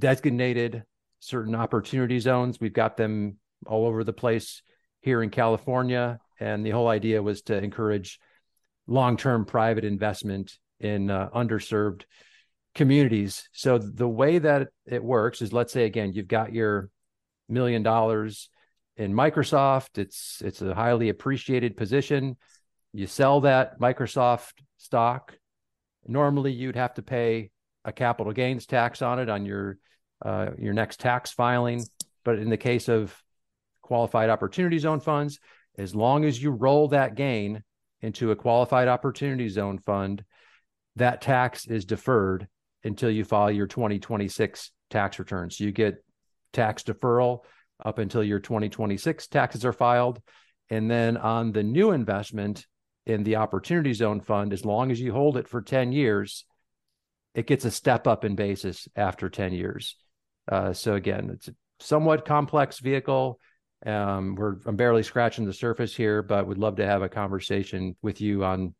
designated 0.00 0.82
certain 1.20 1.54
opportunity 1.54 2.18
zones. 2.18 2.60
We've 2.60 2.72
got 2.72 2.96
them 2.96 3.36
all 3.66 3.86
over 3.86 4.02
the 4.02 4.12
place 4.12 4.62
here 5.00 5.22
in 5.22 5.30
California. 5.30 6.18
And 6.40 6.66
the 6.66 6.70
whole 6.70 6.88
idea 6.88 7.22
was 7.22 7.42
to 7.42 7.56
encourage 7.56 8.18
long 8.86 9.16
term 9.16 9.44
private 9.44 9.84
investment 9.84 10.58
in 10.80 11.10
uh, 11.10 11.28
underserved 11.34 12.02
communities. 12.74 13.48
So 13.52 13.78
the 13.78 14.08
way 14.08 14.38
that 14.38 14.68
it 14.86 15.04
works 15.04 15.42
is 15.42 15.52
let's 15.52 15.72
say 15.72 15.84
again 15.84 16.12
you've 16.12 16.28
got 16.28 16.52
your 16.52 16.90
million 17.48 17.82
dollars 17.82 18.48
in 18.96 19.12
Microsoft, 19.12 19.98
it's 19.98 20.42
it's 20.44 20.62
a 20.62 20.74
highly 20.74 21.08
appreciated 21.08 21.76
position. 21.76 22.36
You 22.92 23.06
sell 23.06 23.40
that 23.42 23.80
Microsoft 23.80 24.52
stock 24.76 25.34
Normally, 26.06 26.52
you'd 26.52 26.76
have 26.76 26.94
to 26.94 27.02
pay 27.02 27.50
a 27.84 27.92
capital 27.92 28.32
gains 28.32 28.66
tax 28.66 29.02
on 29.02 29.18
it 29.18 29.28
on 29.28 29.44
your 29.46 29.78
uh, 30.24 30.50
your 30.58 30.72
next 30.72 31.00
tax 31.00 31.32
filing. 31.32 31.84
But 32.24 32.38
in 32.38 32.48
the 32.48 32.56
case 32.56 32.88
of 32.88 33.16
qualified 33.82 34.30
opportunity 34.30 34.78
zone 34.78 35.00
funds, 35.00 35.38
as 35.78 35.94
long 35.94 36.24
as 36.24 36.40
you 36.40 36.50
roll 36.50 36.88
that 36.88 37.14
gain 37.14 37.62
into 38.00 38.30
a 38.30 38.36
qualified 38.36 38.88
opportunity 38.88 39.48
zone 39.48 39.78
fund, 39.78 40.24
that 40.96 41.20
tax 41.20 41.66
is 41.66 41.84
deferred 41.84 42.48
until 42.84 43.10
you 43.10 43.24
file 43.24 43.50
your 43.50 43.66
2026 43.66 44.70
tax 44.90 45.18
returns. 45.18 45.60
You 45.60 45.72
get 45.72 46.04
tax 46.52 46.82
deferral 46.82 47.44
up 47.84 47.98
until 47.98 48.22
your 48.22 48.38
2026 48.38 49.26
taxes 49.28 49.64
are 49.64 49.72
filed. 49.72 50.20
And 50.70 50.90
then 50.90 51.16
on 51.16 51.52
the 51.52 51.62
new 51.62 51.90
investment, 51.90 52.66
in 53.06 53.24
the 53.24 53.36
opportunity 53.36 53.92
zone 53.92 54.20
fund, 54.20 54.52
as 54.52 54.64
long 54.64 54.90
as 54.90 55.00
you 55.00 55.12
hold 55.12 55.36
it 55.36 55.48
for 55.48 55.60
10 55.60 55.92
years, 55.92 56.44
it 57.34 57.46
gets 57.46 57.64
a 57.64 57.70
step 57.70 58.06
up 58.06 58.24
in 58.24 58.36
basis 58.36 58.88
after 58.94 59.28
10 59.28 59.52
years. 59.52 59.96
Uh, 60.50 60.72
so 60.72 60.94
again, 60.94 61.30
it's 61.32 61.48
a 61.48 61.54
somewhat 61.80 62.24
complex 62.24 62.78
vehicle. 62.78 63.40
Um, 63.84 64.36
we're 64.36 64.56
I'm 64.66 64.76
barely 64.76 65.02
scratching 65.02 65.44
the 65.44 65.52
surface 65.52 65.96
here, 65.96 66.22
but 66.22 66.46
would 66.46 66.58
love 66.58 66.76
to 66.76 66.86
have 66.86 67.02
a 67.02 67.08
conversation 67.08 67.96
with 68.02 68.20
you 68.20 68.44
on 68.44 68.74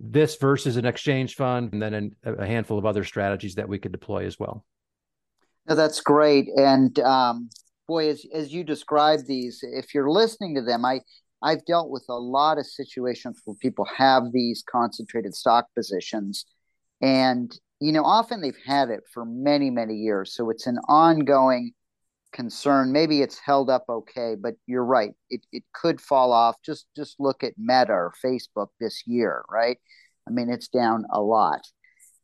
this 0.00 0.36
versus 0.36 0.76
an 0.76 0.86
exchange 0.86 1.34
fund, 1.34 1.72
and 1.72 1.82
then 1.82 2.14
a 2.24 2.46
handful 2.46 2.78
of 2.78 2.86
other 2.86 3.04
strategies 3.04 3.56
that 3.56 3.68
we 3.68 3.78
could 3.78 3.92
deploy 3.92 4.24
as 4.24 4.38
well. 4.38 4.64
No, 5.68 5.74
that's 5.74 6.00
great. 6.00 6.48
And 6.56 6.98
um, 7.00 7.50
boy, 7.86 8.08
as 8.10 8.24
as 8.32 8.52
you 8.52 8.64
describe 8.64 9.20
these, 9.26 9.60
if 9.62 9.94
you're 9.94 10.10
listening 10.10 10.54
to 10.54 10.62
them, 10.62 10.84
I 10.84 11.00
I've 11.42 11.64
dealt 11.66 11.90
with 11.90 12.04
a 12.08 12.18
lot 12.18 12.58
of 12.58 12.66
situations 12.66 13.40
where 13.44 13.56
people 13.60 13.86
have 13.96 14.32
these 14.32 14.64
concentrated 14.70 15.34
stock 15.34 15.66
positions, 15.74 16.46
and 17.00 17.52
you 17.80 17.92
know, 17.92 18.04
often 18.04 18.40
they've 18.40 18.56
had 18.64 18.90
it 18.90 19.04
for 19.12 19.24
many, 19.24 19.70
many 19.70 19.94
years. 19.94 20.34
So 20.34 20.50
it's 20.50 20.66
an 20.66 20.78
ongoing 20.88 21.72
concern. 22.32 22.92
Maybe 22.92 23.22
it's 23.22 23.38
held 23.38 23.70
up 23.70 23.84
okay, 23.88 24.34
but 24.38 24.54
you're 24.66 24.84
right. 24.84 25.12
It 25.30 25.46
it 25.52 25.64
could 25.72 26.00
fall 26.00 26.32
off. 26.32 26.56
Just 26.64 26.86
just 26.96 27.16
look 27.18 27.42
at 27.42 27.54
Meta 27.58 27.92
or 27.92 28.12
Facebook 28.24 28.68
this 28.80 29.02
year, 29.06 29.44
right? 29.50 29.78
I 30.26 30.30
mean, 30.30 30.50
it's 30.50 30.68
down 30.68 31.04
a 31.12 31.20
lot. 31.20 31.60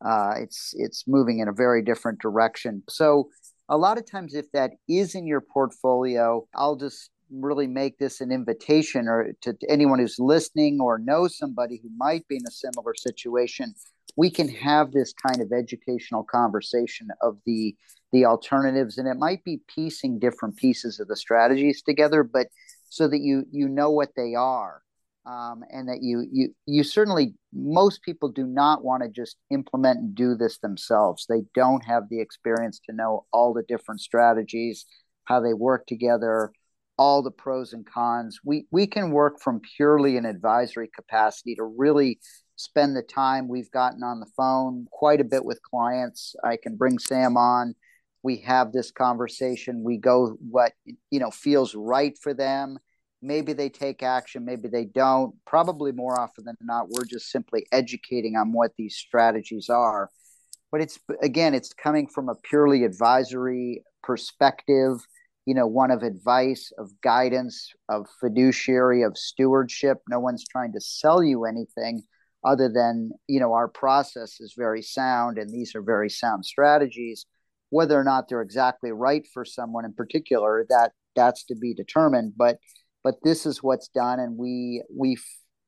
Uh, 0.05 0.35
it's 0.39 0.73
it's 0.77 1.05
moving 1.07 1.39
in 1.39 1.49
a 1.49 1.53
very 1.53 1.83
different 1.83 2.21
direction. 2.21 2.83
So 2.89 3.31
a 3.69 3.79
lot 3.79 3.99
of 3.99 4.11
times, 4.11 4.35
if 4.35 4.51
that 4.53 4.73
is 4.89 5.15
in 5.15 5.27
your 5.27 5.41
portfolio, 5.41 6.47
I'll 6.55 6.77
just 6.77 7.11
really 7.31 7.67
make 7.67 7.99
this 7.99 8.21
an 8.21 8.31
invitation 8.31 9.09
or 9.09 9.33
to 9.41 9.57
anyone 9.69 9.99
who's 9.99 10.19
listening 10.19 10.81
or 10.81 10.99
knows 10.99 11.39
somebody 11.39 11.81
who 11.83 11.89
might 11.97 12.29
be 12.29 12.37
in 12.37 12.47
a 12.47 12.51
similar 12.51 12.95
situation 12.95 13.75
we 14.17 14.31
can 14.31 14.49
have 14.49 14.93
this 14.93 15.13
kind 15.13 15.41
of 15.41 15.53
educational 15.53 16.25
conversation 16.25 17.09
of 17.21 17.39
the 17.47 17.75
the 18.15 18.25
alternatives 18.25 18.97
and 18.97 19.09
it 19.09 19.19
might 19.19 19.43
be 19.45 19.61
piecing 19.67 20.19
different 20.19 20.57
pieces 20.57 21.01
of 21.01 21.09
the 21.09 21.17
strategies 21.17 21.83
together 21.83 22.23
but 22.23 22.47
so 22.89 23.09
that 23.09 23.21
you 23.21 23.45
you 23.51 23.69
know 23.69 23.91
what 23.91 24.11
they 24.17 24.35
are 24.35 24.83
um, 25.27 25.63
and 25.71 25.89
that 25.89 25.99
you 26.01 26.25
you 26.31 26.55
you 26.67 26.85
certainly 26.85 27.35
most 27.53 28.03
people 28.03 28.29
do 28.29 28.47
not 28.47 28.85
want 28.85 29.03
to 29.03 29.09
just 29.09 29.37
implement 29.51 29.99
and 29.99 30.15
do 30.15 30.35
this 30.35 30.59
themselves 30.59 31.27
they 31.29 31.43
don't 31.55 31.85
have 31.85 32.05
the 32.09 32.21
experience 32.21 32.81
to 32.87 32.95
know 32.95 33.27
all 33.33 33.53
the 33.53 33.65
different 33.65 34.01
strategies 34.01 34.87
how 35.25 35.41
they 35.41 35.53
work 35.53 35.87
together 35.87 36.53
all 36.97 37.23
the 37.23 37.31
pros 37.31 37.73
and 37.73 37.87
cons. 37.87 38.39
We 38.45 38.67
we 38.71 38.87
can 38.87 39.11
work 39.11 39.41
from 39.41 39.61
purely 39.77 40.17
an 40.17 40.25
advisory 40.25 40.89
capacity 40.95 41.55
to 41.57 41.65
really 41.65 42.21
spend 42.57 42.97
the 42.97 43.03
time 43.03 43.49
we've 43.49 43.71
gotten 43.71 44.03
on 44.03 44.21
the 44.21 44.31
phone 44.37 44.87
quite 44.93 45.21
a 45.21 45.25
bit 45.25 45.45
with 45.45 45.61
clients. 45.63 46.37
I 46.45 46.57
can 46.57 46.77
bring 46.77 46.99
Sam 46.99 47.37
on. 47.37 47.75
We 48.25 48.39
have 48.39 48.73
this 48.73 48.91
conversation. 48.91 49.85
We 49.85 49.99
go 49.99 50.39
what 50.51 50.73
you 51.11 51.21
know 51.21 51.31
feels 51.31 51.75
right 51.75 52.17
for 52.21 52.33
them. 52.35 52.79
Maybe 53.23 53.53
they 53.53 53.69
take 53.69 54.03
action, 54.03 54.45
maybe 54.45 54.69
they 54.69 54.87
don't. 54.87 55.35
Probably 55.47 55.93
more 55.93 56.19
often 56.19 56.45
than 56.45 56.57
not, 56.61 56.89
we're 56.89 57.05
just 57.05 57.31
simply 57.31 57.67
educating 57.71 58.37
on 58.37 58.53
what 58.53 58.73
these 58.77 58.97
strategies 58.97 59.69
are. 59.69 60.11
But 60.73 60.81
it's 60.81 60.99
again, 61.23 61.55
it's 61.55 61.75
coming 61.75 62.09
from 62.09 62.29
a 62.31 62.35
purely 62.35 62.85
advisory 62.85 63.85
perspective 64.03 64.99
you 65.47 65.55
know 65.55 65.67
one 65.67 65.91
of 65.91 66.03
advice 66.03 66.73
of 66.79 66.91
guidance 67.03 67.73
of 67.89 68.07
fiduciary 68.21 69.03
of 69.03 69.17
stewardship 69.17 69.99
no 70.09 70.19
one's 70.19 70.45
trying 70.47 70.73
to 70.73 70.81
sell 70.81 71.23
you 71.23 71.45
anything 71.45 72.03
other 72.45 72.69
than 72.69 73.11
you 73.29 73.41
know 73.41 73.53
our 73.53 73.69
process 73.69 74.41
is 74.41 74.55
very 74.57 74.83
sound 74.83 75.39
and 75.39 75.51
these 75.51 75.75
are 75.75 75.83
very 75.83 76.11
sound 76.11 76.45
strategies 76.45 77.27
whether 77.75 77.99
or 77.99 78.05
not 78.05 78.29
they're 78.29 78.41
exactly 78.41 78.93
right 78.93 79.27
for 79.35 79.45
someone 79.45 79.85
in 79.85 79.93
particular 79.93 80.65
that 80.69 80.93
that's 81.17 81.45
to 81.45 81.57
be 81.57 81.75
determined 81.75 82.33
but 82.37 82.59
but 83.03 83.17
this 83.25 83.47
is 83.47 83.63
what's 83.63 83.89
done 83.89 84.21
and 84.21 84.37
we 84.39 84.83
we 84.95 85.17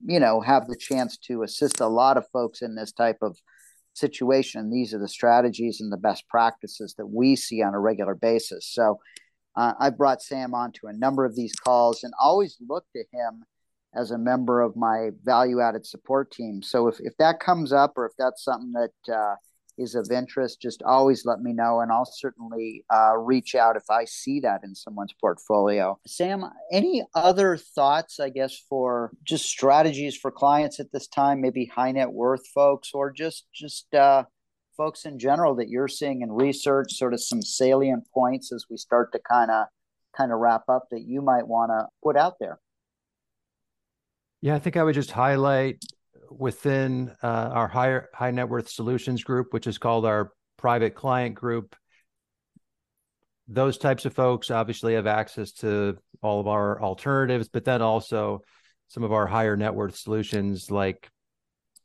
you 0.04 0.20
know 0.20 0.40
have 0.40 0.66
the 0.66 0.76
chance 0.76 1.16
to 1.16 1.42
assist 1.42 1.80
a 1.80 1.88
lot 1.88 2.16
of 2.16 2.24
folks 2.32 2.62
in 2.62 2.74
this 2.74 2.92
type 2.92 3.18
of 3.22 3.36
situation 3.94 4.70
these 4.70 4.94
are 4.94 5.00
the 5.00 5.08
strategies 5.08 5.80
and 5.80 5.92
the 5.92 5.96
best 5.96 6.28
practices 6.28 6.94
that 6.96 7.06
we 7.06 7.34
see 7.34 7.62
on 7.62 7.74
a 7.74 7.80
regular 7.80 8.14
basis 8.14 8.68
so 8.72 8.98
uh, 9.56 9.72
I've 9.80 9.96
brought 9.96 10.22
Sam 10.22 10.54
on 10.54 10.72
to 10.72 10.88
a 10.88 10.92
number 10.92 11.24
of 11.24 11.34
these 11.34 11.54
calls 11.54 12.04
and 12.04 12.12
always 12.20 12.58
look 12.68 12.84
to 12.94 13.04
him 13.10 13.42
as 13.94 14.10
a 14.10 14.18
member 14.18 14.60
of 14.60 14.76
my 14.76 15.10
value 15.24 15.62
added 15.62 15.86
support 15.86 16.30
team. 16.30 16.62
So 16.62 16.88
if, 16.88 16.96
if 17.00 17.16
that 17.18 17.40
comes 17.40 17.72
up 17.72 17.94
or 17.96 18.04
if 18.04 18.12
that's 18.18 18.44
something 18.44 18.72
that 18.72 19.14
uh, 19.14 19.36
is 19.78 19.94
of 19.94 20.10
interest, 20.10 20.60
just 20.60 20.82
always 20.82 21.24
let 21.24 21.40
me 21.40 21.52
know 21.52 21.80
and 21.80 21.92
I'll 21.92 22.10
certainly 22.10 22.84
uh, 22.92 23.16
reach 23.16 23.54
out 23.54 23.76
if 23.76 23.88
I 23.90 24.04
see 24.04 24.40
that 24.40 24.62
in 24.64 24.74
someone's 24.74 25.14
portfolio. 25.20 25.98
Sam, 26.06 26.44
any 26.72 27.04
other 27.14 27.56
thoughts, 27.56 28.20
I 28.20 28.30
guess, 28.30 28.58
for 28.68 29.12
just 29.24 29.46
strategies 29.46 30.16
for 30.16 30.30
clients 30.30 30.80
at 30.80 30.92
this 30.92 31.08
time, 31.08 31.40
maybe 31.40 31.66
high 31.66 31.92
net 31.92 32.12
worth 32.12 32.46
folks 32.48 32.90
or 32.94 33.10
just, 33.10 33.46
just, 33.54 33.94
uh, 33.94 34.24
folks 34.76 35.06
in 35.06 35.18
general 35.18 35.54
that 35.56 35.70
you're 35.70 35.88
seeing 35.88 36.20
in 36.20 36.30
research, 36.30 36.92
sort 36.92 37.14
of 37.14 37.22
some 37.22 37.40
salient 37.40 38.04
points 38.12 38.52
as 38.52 38.66
we 38.70 38.76
start 38.76 39.10
to 39.12 39.18
kind 39.18 39.50
of 39.50 39.66
kind 40.16 40.32
of 40.32 40.38
wrap 40.38 40.62
up 40.68 40.84
that 40.90 41.02
you 41.02 41.20
might 41.20 41.46
want 41.46 41.70
to 41.70 41.86
put 42.02 42.16
out 42.16 42.34
there? 42.40 42.58
Yeah, 44.40 44.54
I 44.54 44.58
think 44.58 44.76
I 44.76 44.82
would 44.82 44.94
just 44.94 45.10
highlight 45.10 45.84
within 46.30 47.12
uh, 47.22 47.26
our 47.52 47.68
higher 47.68 48.08
high 48.14 48.30
net 48.30 48.48
worth 48.48 48.68
solutions 48.68 49.24
group, 49.24 49.52
which 49.52 49.66
is 49.66 49.78
called 49.78 50.04
our 50.04 50.32
private 50.56 50.94
client 50.94 51.34
group. 51.34 51.76
Those 53.48 53.78
types 53.78 54.04
of 54.04 54.12
folks 54.12 54.50
obviously 54.50 54.94
have 54.94 55.06
access 55.06 55.52
to 55.52 55.98
all 56.22 56.40
of 56.40 56.48
our 56.48 56.80
alternatives, 56.82 57.48
but 57.48 57.64
then 57.64 57.82
also 57.82 58.42
some 58.88 59.02
of 59.02 59.12
our 59.12 59.26
higher 59.26 59.56
net 59.56 59.74
worth 59.74 59.96
solutions 59.96 60.70
like 60.70 61.08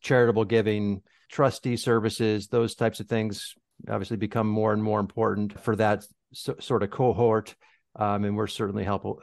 charitable 0.01 0.45
giving, 0.45 1.01
trustee 1.29 1.77
services, 1.77 2.47
those 2.47 2.75
types 2.75 2.99
of 2.99 3.07
things 3.07 3.53
obviously 3.89 4.17
become 4.17 4.47
more 4.47 4.73
and 4.73 4.83
more 4.83 4.99
important 4.99 5.59
for 5.59 5.75
that 5.75 6.03
so, 6.33 6.55
sort 6.59 6.83
of 6.83 6.89
cohort. 6.89 7.55
Um, 7.95 8.23
and 8.23 8.37
we're 8.37 8.47
certainly 8.47 8.83
helpful, 8.83 9.21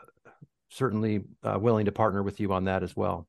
certainly 0.70 1.22
uh, 1.42 1.59
willing 1.61 1.87
to 1.87 1.92
partner 1.92 2.22
with 2.22 2.40
you 2.40 2.52
on 2.52 2.64
that 2.64 2.83
as 2.83 2.94
well. 2.94 3.26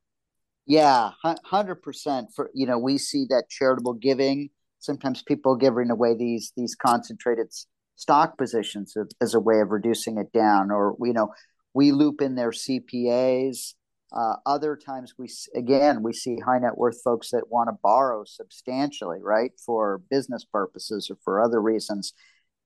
Yeah, 0.70 1.10
hundred 1.22 1.82
percent. 1.82 2.28
For 2.34 2.50
you 2.54 2.66
know, 2.66 2.78
we 2.78 2.98
see 2.98 3.26
that 3.30 3.48
charitable 3.48 3.94
giving. 3.94 4.50
Sometimes 4.78 5.22
people 5.22 5.56
giving 5.56 5.90
away 5.90 6.14
these 6.14 6.52
these 6.56 6.74
concentrated 6.74 7.48
stock 7.96 8.38
positions 8.38 8.94
as 9.20 9.34
a 9.34 9.40
way 9.40 9.60
of 9.60 9.70
reducing 9.70 10.18
it 10.18 10.32
down, 10.32 10.70
or 10.70 10.96
you 11.00 11.12
know, 11.12 11.32
we 11.74 11.92
loop 11.92 12.22
in 12.22 12.36
their 12.36 12.50
CPAs 12.50 13.74
uh, 14.12 14.34
other 14.44 14.76
times 14.76 15.14
we 15.18 15.28
again 15.54 16.02
we 16.02 16.12
see 16.12 16.38
high 16.38 16.58
net 16.58 16.76
worth 16.76 17.00
folks 17.02 17.30
that 17.30 17.48
want 17.48 17.68
to 17.68 17.78
borrow 17.82 18.24
substantially, 18.24 19.18
right, 19.22 19.52
for 19.64 20.02
business 20.10 20.44
purposes 20.44 21.08
or 21.10 21.16
for 21.22 21.40
other 21.40 21.60
reasons. 21.60 22.12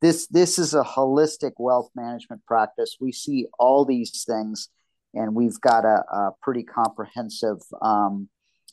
This 0.01 0.27
this 0.29 0.59
is 0.59 0.73
a 0.75 0.83
holistic 0.83 1.53
wealth 1.59 1.91
management 1.95 2.45
practice. 2.47 2.97
We 2.99 3.13
see 3.13 3.47
all 3.59 3.85
these 3.85 4.25
things, 4.25 4.71
and 5.15 5.35
we've 5.35 5.61
got 5.61 5.85
a, 5.85 6.03
a 6.13 6.31
pretty 6.43 6.63
comprehensive 6.63 7.59
um, 7.83 8.29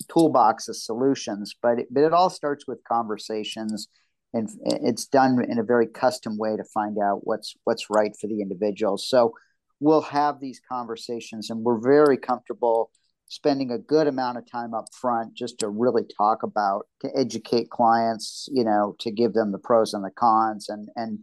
toolbox 0.09 0.67
of 0.67 0.75
solutions. 0.75 1.55
But 1.61 1.79
it, 1.79 1.87
but 1.91 2.03
it 2.03 2.13
all 2.13 2.29
starts 2.29 2.67
with 2.67 2.79
conversations, 2.83 3.87
and 4.33 4.49
it's 4.65 5.05
done 5.05 5.43
in 5.47 5.59
a 5.59 5.63
very 5.63 5.87
custom 5.87 6.37
way 6.37 6.55
to 6.57 6.63
find 6.63 6.97
out 6.97 7.21
what's 7.23 7.55
what's 7.63 7.89
right 7.89 8.11
for 8.19 8.27
the 8.27 8.41
individual. 8.41 8.97
So 8.97 9.33
we'll 9.81 10.01
have 10.01 10.39
these 10.39 10.61
conversations 10.71 11.49
and 11.49 11.63
we're 11.63 11.79
very 11.79 12.15
comfortable 12.15 12.91
spending 13.27 13.71
a 13.71 13.77
good 13.77 14.07
amount 14.07 14.37
of 14.37 14.49
time 14.49 14.73
up 14.73 14.85
front 14.93 15.33
just 15.33 15.59
to 15.59 15.67
really 15.67 16.03
talk 16.17 16.43
about 16.43 16.85
to 17.01 17.09
educate 17.17 17.69
clients 17.69 18.47
you 18.51 18.63
know 18.63 18.95
to 18.99 19.11
give 19.11 19.33
them 19.33 19.51
the 19.51 19.57
pros 19.57 19.93
and 19.93 20.05
the 20.05 20.11
cons 20.11 20.69
and 20.69 20.87
and 20.95 21.19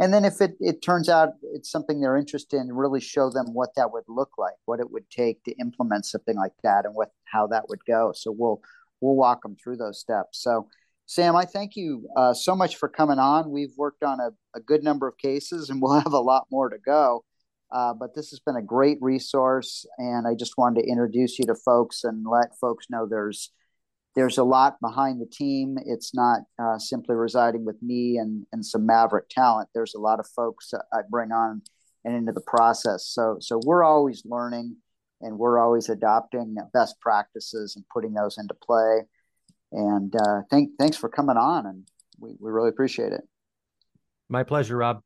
and 0.00 0.14
then 0.14 0.24
if 0.24 0.40
it, 0.40 0.56
it 0.60 0.80
turns 0.80 1.10
out 1.10 1.34
it's 1.42 1.70
something 1.70 2.00
they're 2.00 2.16
interested 2.16 2.58
in 2.58 2.72
really 2.72 3.00
show 3.00 3.30
them 3.30 3.52
what 3.52 3.74
that 3.76 3.92
would 3.92 4.04
look 4.08 4.30
like 4.38 4.54
what 4.64 4.80
it 4.80 4.90
would 4.90 5.08
take 5.10 5.44
to 5.44 5.52
implement 5.60 6.06
something 6.06 6.36
like 6.36 6.54
that 6.64 6.86
and 6.86 6.94
what 6.94 7.10
how 7.24 7.46
that 7.46 7.68
would 7.68 7.84
go. 7.86 8.12
So 8.14 8.34
we'll 8.36 8.60
we'll 9.00 9.14
walk 9.14 9.42
them 9.42 9.56
through 9.62 9.76
those 9.76 10.00
steps. 10.00 10.42
So 10.42 10.68
sam 11.06 11.34
i 11.34 11.44
thank 11.44 11.74
you 11.76 12.06
uh, 12.16 12.32
so 12.32 12.56
much 12.56 12.76
for 12.76 12.88
coming 12.88 13.18
on. 13.18 13.50
We've 13.50 13.74
worked 13.76 14.02
on 14.02 14.20
a, 14.20 14.30
a 14.56 14.60
good 14.60 14.82
number 14.82 15.06
of 15.06 15.18
cases 15.18 15.70
and 15.70 15.80
we'll 15.82 16.00
have 16.00 16.12
a 16.12 16.18
lot 16.18 16.46
more 16.50 16.68
to 16.70 16.78
go. 16.78 17.24
Uh, 17.70 17.94
but 17.94 18.14
this 18.14 18.30
has 18.30 18.40
been 18.40 18.56
a 18.56 18.62
great 18.62 18.98
resource, 19.00 19.86
and 19.96 20.26
I 20.26 20.34
just 20.34 20.58
wanted 20.58 20.82
to 20.82 20.88
introduce 20.88 21.38
you 21.38 21.44
to 21.46 21.54
folks 21.54 22.02
and 22.02 22.26
let 22.26 22.58
folks 22.60 22.86
know 22.90 23.06
there's 23.06 23.52
there's 24.16 24.38
a 24.38 24.44
lot 24.44 24.80
behind 24.80 25.20
the 25.20 25.26
team. 25.26 25.78
It's 25.84 26.14
not 26.14 26.40
uh, 26.58 26.78
simply 26.78 27.14
residing 27.14 27.64
with 27.64 27.80
me 27.82 28.18
and 28.18 28.46
and 28.52 28.64
some 28.64 28.86
maverick 28.86 29.28
talent. 29.28 29.68
There's 29.74 29.94
a 29.94 30.00
lot 30.00 30.20
of 30.20 30.26
folks 30.26 30.72
I 30.92 31.00
bring 31.08 31.32
on 31.32 31.62
and 32.04 32.16
into 32.16 32.32
the 32.32 32.40
process. 32.40 33.06
So 33.06 33.36
so 33.40 33.60
we're 33.64 33.84
always 33.84 34.22
learning, 34.24 34.76
and 35.20 35.38
we're 35.38 35.58
always 35.58 35.88
adopting 35.88 36.56
best 36.72 37.00
practices 37.00 37.76
and 37.76 37.84
putting 37.92 38.14
those 38.14 38.38
into 38.38 38.54
play. 38.54 39.02
And 39.72 40.14
uh, 40.14 40.42
thank 40.50 40.70
thanks 40.78 40.96
for 40.96 41.08
coming 41.08 41.36
on, 41.36 41.66
and 41.66 41.88
we 42.18 42.30
we 42.40 42.50
really 42.50 42.70
appreciate 42.70 43.12
it. 43.12 43.22
My 44.28 44.42
pleasure, 44.42 44.76
Rob. 44.76 45.02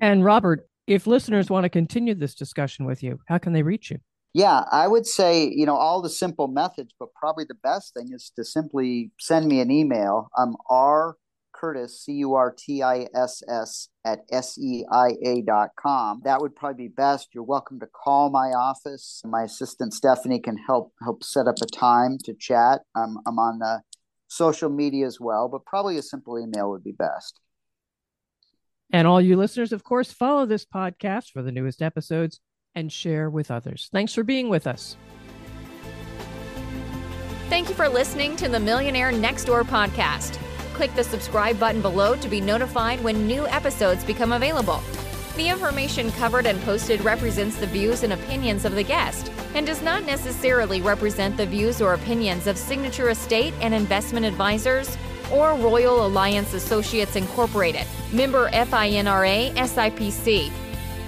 And 0.00 0.24
Robert, 0.24 0.68
if 0.86 1.06
listeners 1.06 1.48
want 1.48 1.64
to 1.64 1.68
continue 1.68 2.14
this 2.14 2.34
discussion 2.34 2.84
with 2.84 3.02
you, 3.02 3.20
how 3.26 3.38
can 3.38 3.52
they 3.52 3.62
reach 3.62 3.90
you? 3.90 3.98
Yeah, 4.34 4.64
I 4.72 4.88
would 4.88 5.06
say, 5.06 5.46
you 5.46 5.66
know, 5.66 5.76
all 5.76 6.00
the 6.00 6.08
simple 6.08 6.48
methods, 6.48 6.94
but 6.98 7.12
probably 7.14 7.44
the 7.44 7.54
best 7.62 7.92
thing 7.92 8.08
is 8.12 8.32
to 8.36 8.44
simply 8.44 9.10
send 9.20 9.46
me 9.46 9.60
an 9.60 9.70
email. 9.70 10.30
I'm 10.38 10.56
R 10.70 11.16
Curtiss, 11.52 12.00
C 12.00 12.12
U 12.14 12.32
R 12.32 12.50
T 12.50 12.82
I 12.82 13.08
S 13.14 13.42
S, 13.46 13.88
at 14.06 14.20
SEIA 14.30 15.44
dot 15.44 15.70
com. 15.78 16.22
That 16.24 16.40
would 16.40 16.56
probably 16.56 16.88
be 16.88 16.94
best. 16.94 17.28
You're 17.34 17.44
welcome 17.44 17.78
to 17.80 17.86
call 17.86 18.30
my 18.30 18.52
office. 18.52 19.20
My 19.26 19.42
assistant 19.42 19.92
Stephanie 19.92 20.40
can 20.40 20.56
help 20.56 20.94
help 21.02 21.22
set 21.22 21.46
up 21.46 21.56
a 21.62 21.66
time 21.66 22.16
to 22.24 22.32
chat. 22.32 22.80
I'm, 22.96 23.18
I'm 23.26 23.38
on 23.38 23.58
the 23.58 23.82
social 24.28 24.70
media 24.70 25.06
as 25.06 25.20
well, 25.20 25.48
but 25.48 25.66
probably 25.66 25.98
a 25.98 26.02
simple 26.02 26.38
email 26.38 26.70
would 26.70 26.82
be 26.82 26.92
best. 26.92 27.38
And 28.90 29.06
all 29.06 29.20
you 29.20 29.36
listeners, 29.36 29.72
of 29.72 29.84
course, 29.84 30.10
follow 30.10 30.46
this 30.46 30.64
podcast 30.64 31.32
for 31.32 31.42
the 31.42 31.52
newest 31.52 31.82
episodes 31.82 32.40
and 32.74 32.92
share 32.92 33.28
with 33.30 33.50
others. 33.50 33.88
Thanks 33.92 34.14
for 34.14 34.22
being 34.22 34.48
with 34.48 34.66
us. 34.66 34.96
Thank 37.48 37.68
you 37.68 37.74
for 37.74 37.88
listening 37.88 38.36
to 38.36 38.48
the 38.48 38.58
Millionaire 38.58 39.12
Next 39.12 39.44
Door 39.44 39.64
podcast. 39.64 40.38
Click 40.72 40.94
the 40.94 41.04
subscribe 41.04 41.60
button 41.60 41.82
below 41.82 42.16
to 42.16 42.28
be 42.28 42.40
notified 42.40 43.02
when 43.04 43.26
new 43.26 43.46
episodes 43.48 44.04
become 44.04 44.32
available. 44.32 44.82
The 45.36 45.48
information 45.48 46.12
covered 46.12 46.46
and 46.46 46.60
posted 46.62 47.02
represents 47.02 47.56
the 47.56 47.66
views 47.66 48.02
and 48.02 48.12
opinions 48.12 48.64
of 48.64 48.74
the 48.74 48.82
guest 48.82 49.30
and 49.54 49.66
does 49.66 49.82
not 49.82 50.04
necessarily 50.04 50.80
represent 50.80 51.36
the 51.36 51.46
views 51.46 51.80
or 51.80 51.94
opinions 51.94 52.46
of 52.46 52.56
Signature 52.56 53.10
Estate 53.10 53.54
and 53.60 53.74
Investment 53.74 54.26
Advisors 54.26 54.96
or 55.30 55.54
Royal 55.54 56.06
Alliance 56.06 56.52
Associates 56.54 57.16
Incorporated, 57.16 57.86
member 58.12 58.50
FINRA 58.50 59.54
SIPC. 59.54 60.61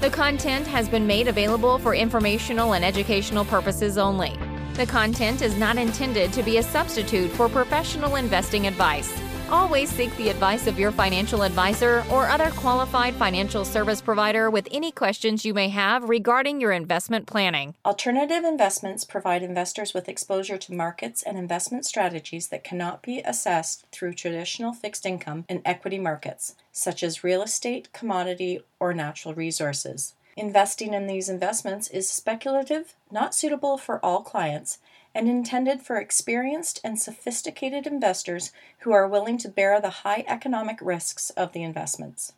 The 0.05 0.11
content 0.11 0.67
has 0.67 0.87
been 0.87 1.07
made 1.07 1.29
available 1.29 1.79
for 1.79 1.95
informational 1.95 2.75
and 2.75 2.85
educational 2.85 3.43
purposes 3.43 3.97
only. 3.97 4.37
The 4.75 4.85
content 4.85 5.40
is 5.40 5.57
not 5.57 5.79
intended 5.79 6.31
to 6.35 6.43
be 6.43 6.59
a 6.59 6.62
substitute 6.62 7.31
for 7.31 7.49
professional 7.49 8.17
investing 8.17 8.67
advice. 8.67 9.11
Always 9.51 9.91
seek 9.91 10.17
the 10.17 10.31
advice 10.31 10.67
of 10.67 10.79
your 10.79 10.91
financial 10.91 11.43
advisor 11.43 12.03
or 12.11 12.27
other 12.29 12.51
qualified 12.53 13.15
financial 13.15 13.65
service 13.65 14.01
provider 14.01 14.49
with 14.51 14.67
any 14.71 14.91
questions 14.91 15.45
you 15.45 15.53
may 15.53 15.69
have 15.69 16.09
regarding 16.09 16.63
your 16.63 16.73
investment 16.73 17.27
planning. 17.27 17.75
Alternative 17.85 18.43
investments 18.43 19.05
provide 19.05 19.43
investors 19.43 19.93
with 19.93 20.09
exposure 20.09 20.57
to 20.57 20.73
markets 20.73 21.23
and 21.23 21.37
investment 21.37 21.85
strategies 21.85 22.49
that 22.49 22.65
cannot 22.65 23.03
be 23.03 23.21
assessed 23.21 23.85
through 23.93 24.15
traditional 24.15 24.73
fixed 24.73 25.05
income 25.05 25.45
and 25.47 25.61
equity 25.67 25.99
markets, 25.99 26.55
such 26.73 27.03
as 27.03 27.23
real 27.23 27.43
estate, 27.43 27.93
commodity, 27.93 28.61
or 28.81 28.95
natural 28.95 29.35
resources. 29.35 30.15
Investing 30.37 30.95
in 30.95 31.07
these 31.07 31.29
investments 31.29 31.89
is 31.89 32.09
speculative, 32.09 32.95
not 33.11 33.35
suitable 33.35 33.79
for 33.79 34.05
all 34.05 34.23
clients, 34.23 34.79
and 35.14 35.29
intended 35.29 35.81
for 35.81 35.96
experienced 35.96 36.81
and 36.85 37.00
sophisticated 37.00 37.87
investors 37.87 38.53
who 38.81 38.92
are 38.92 39.09
willing 39.09 39.38
to 39.38 39.48
bear 39.48 39.81
the 39.81 40.05
high 40.05 40.24
economic 40.29 40.79
risks 40.83 41.31
of 41.31 41.53
the 41.53 41.62
investments. 41.62 42.35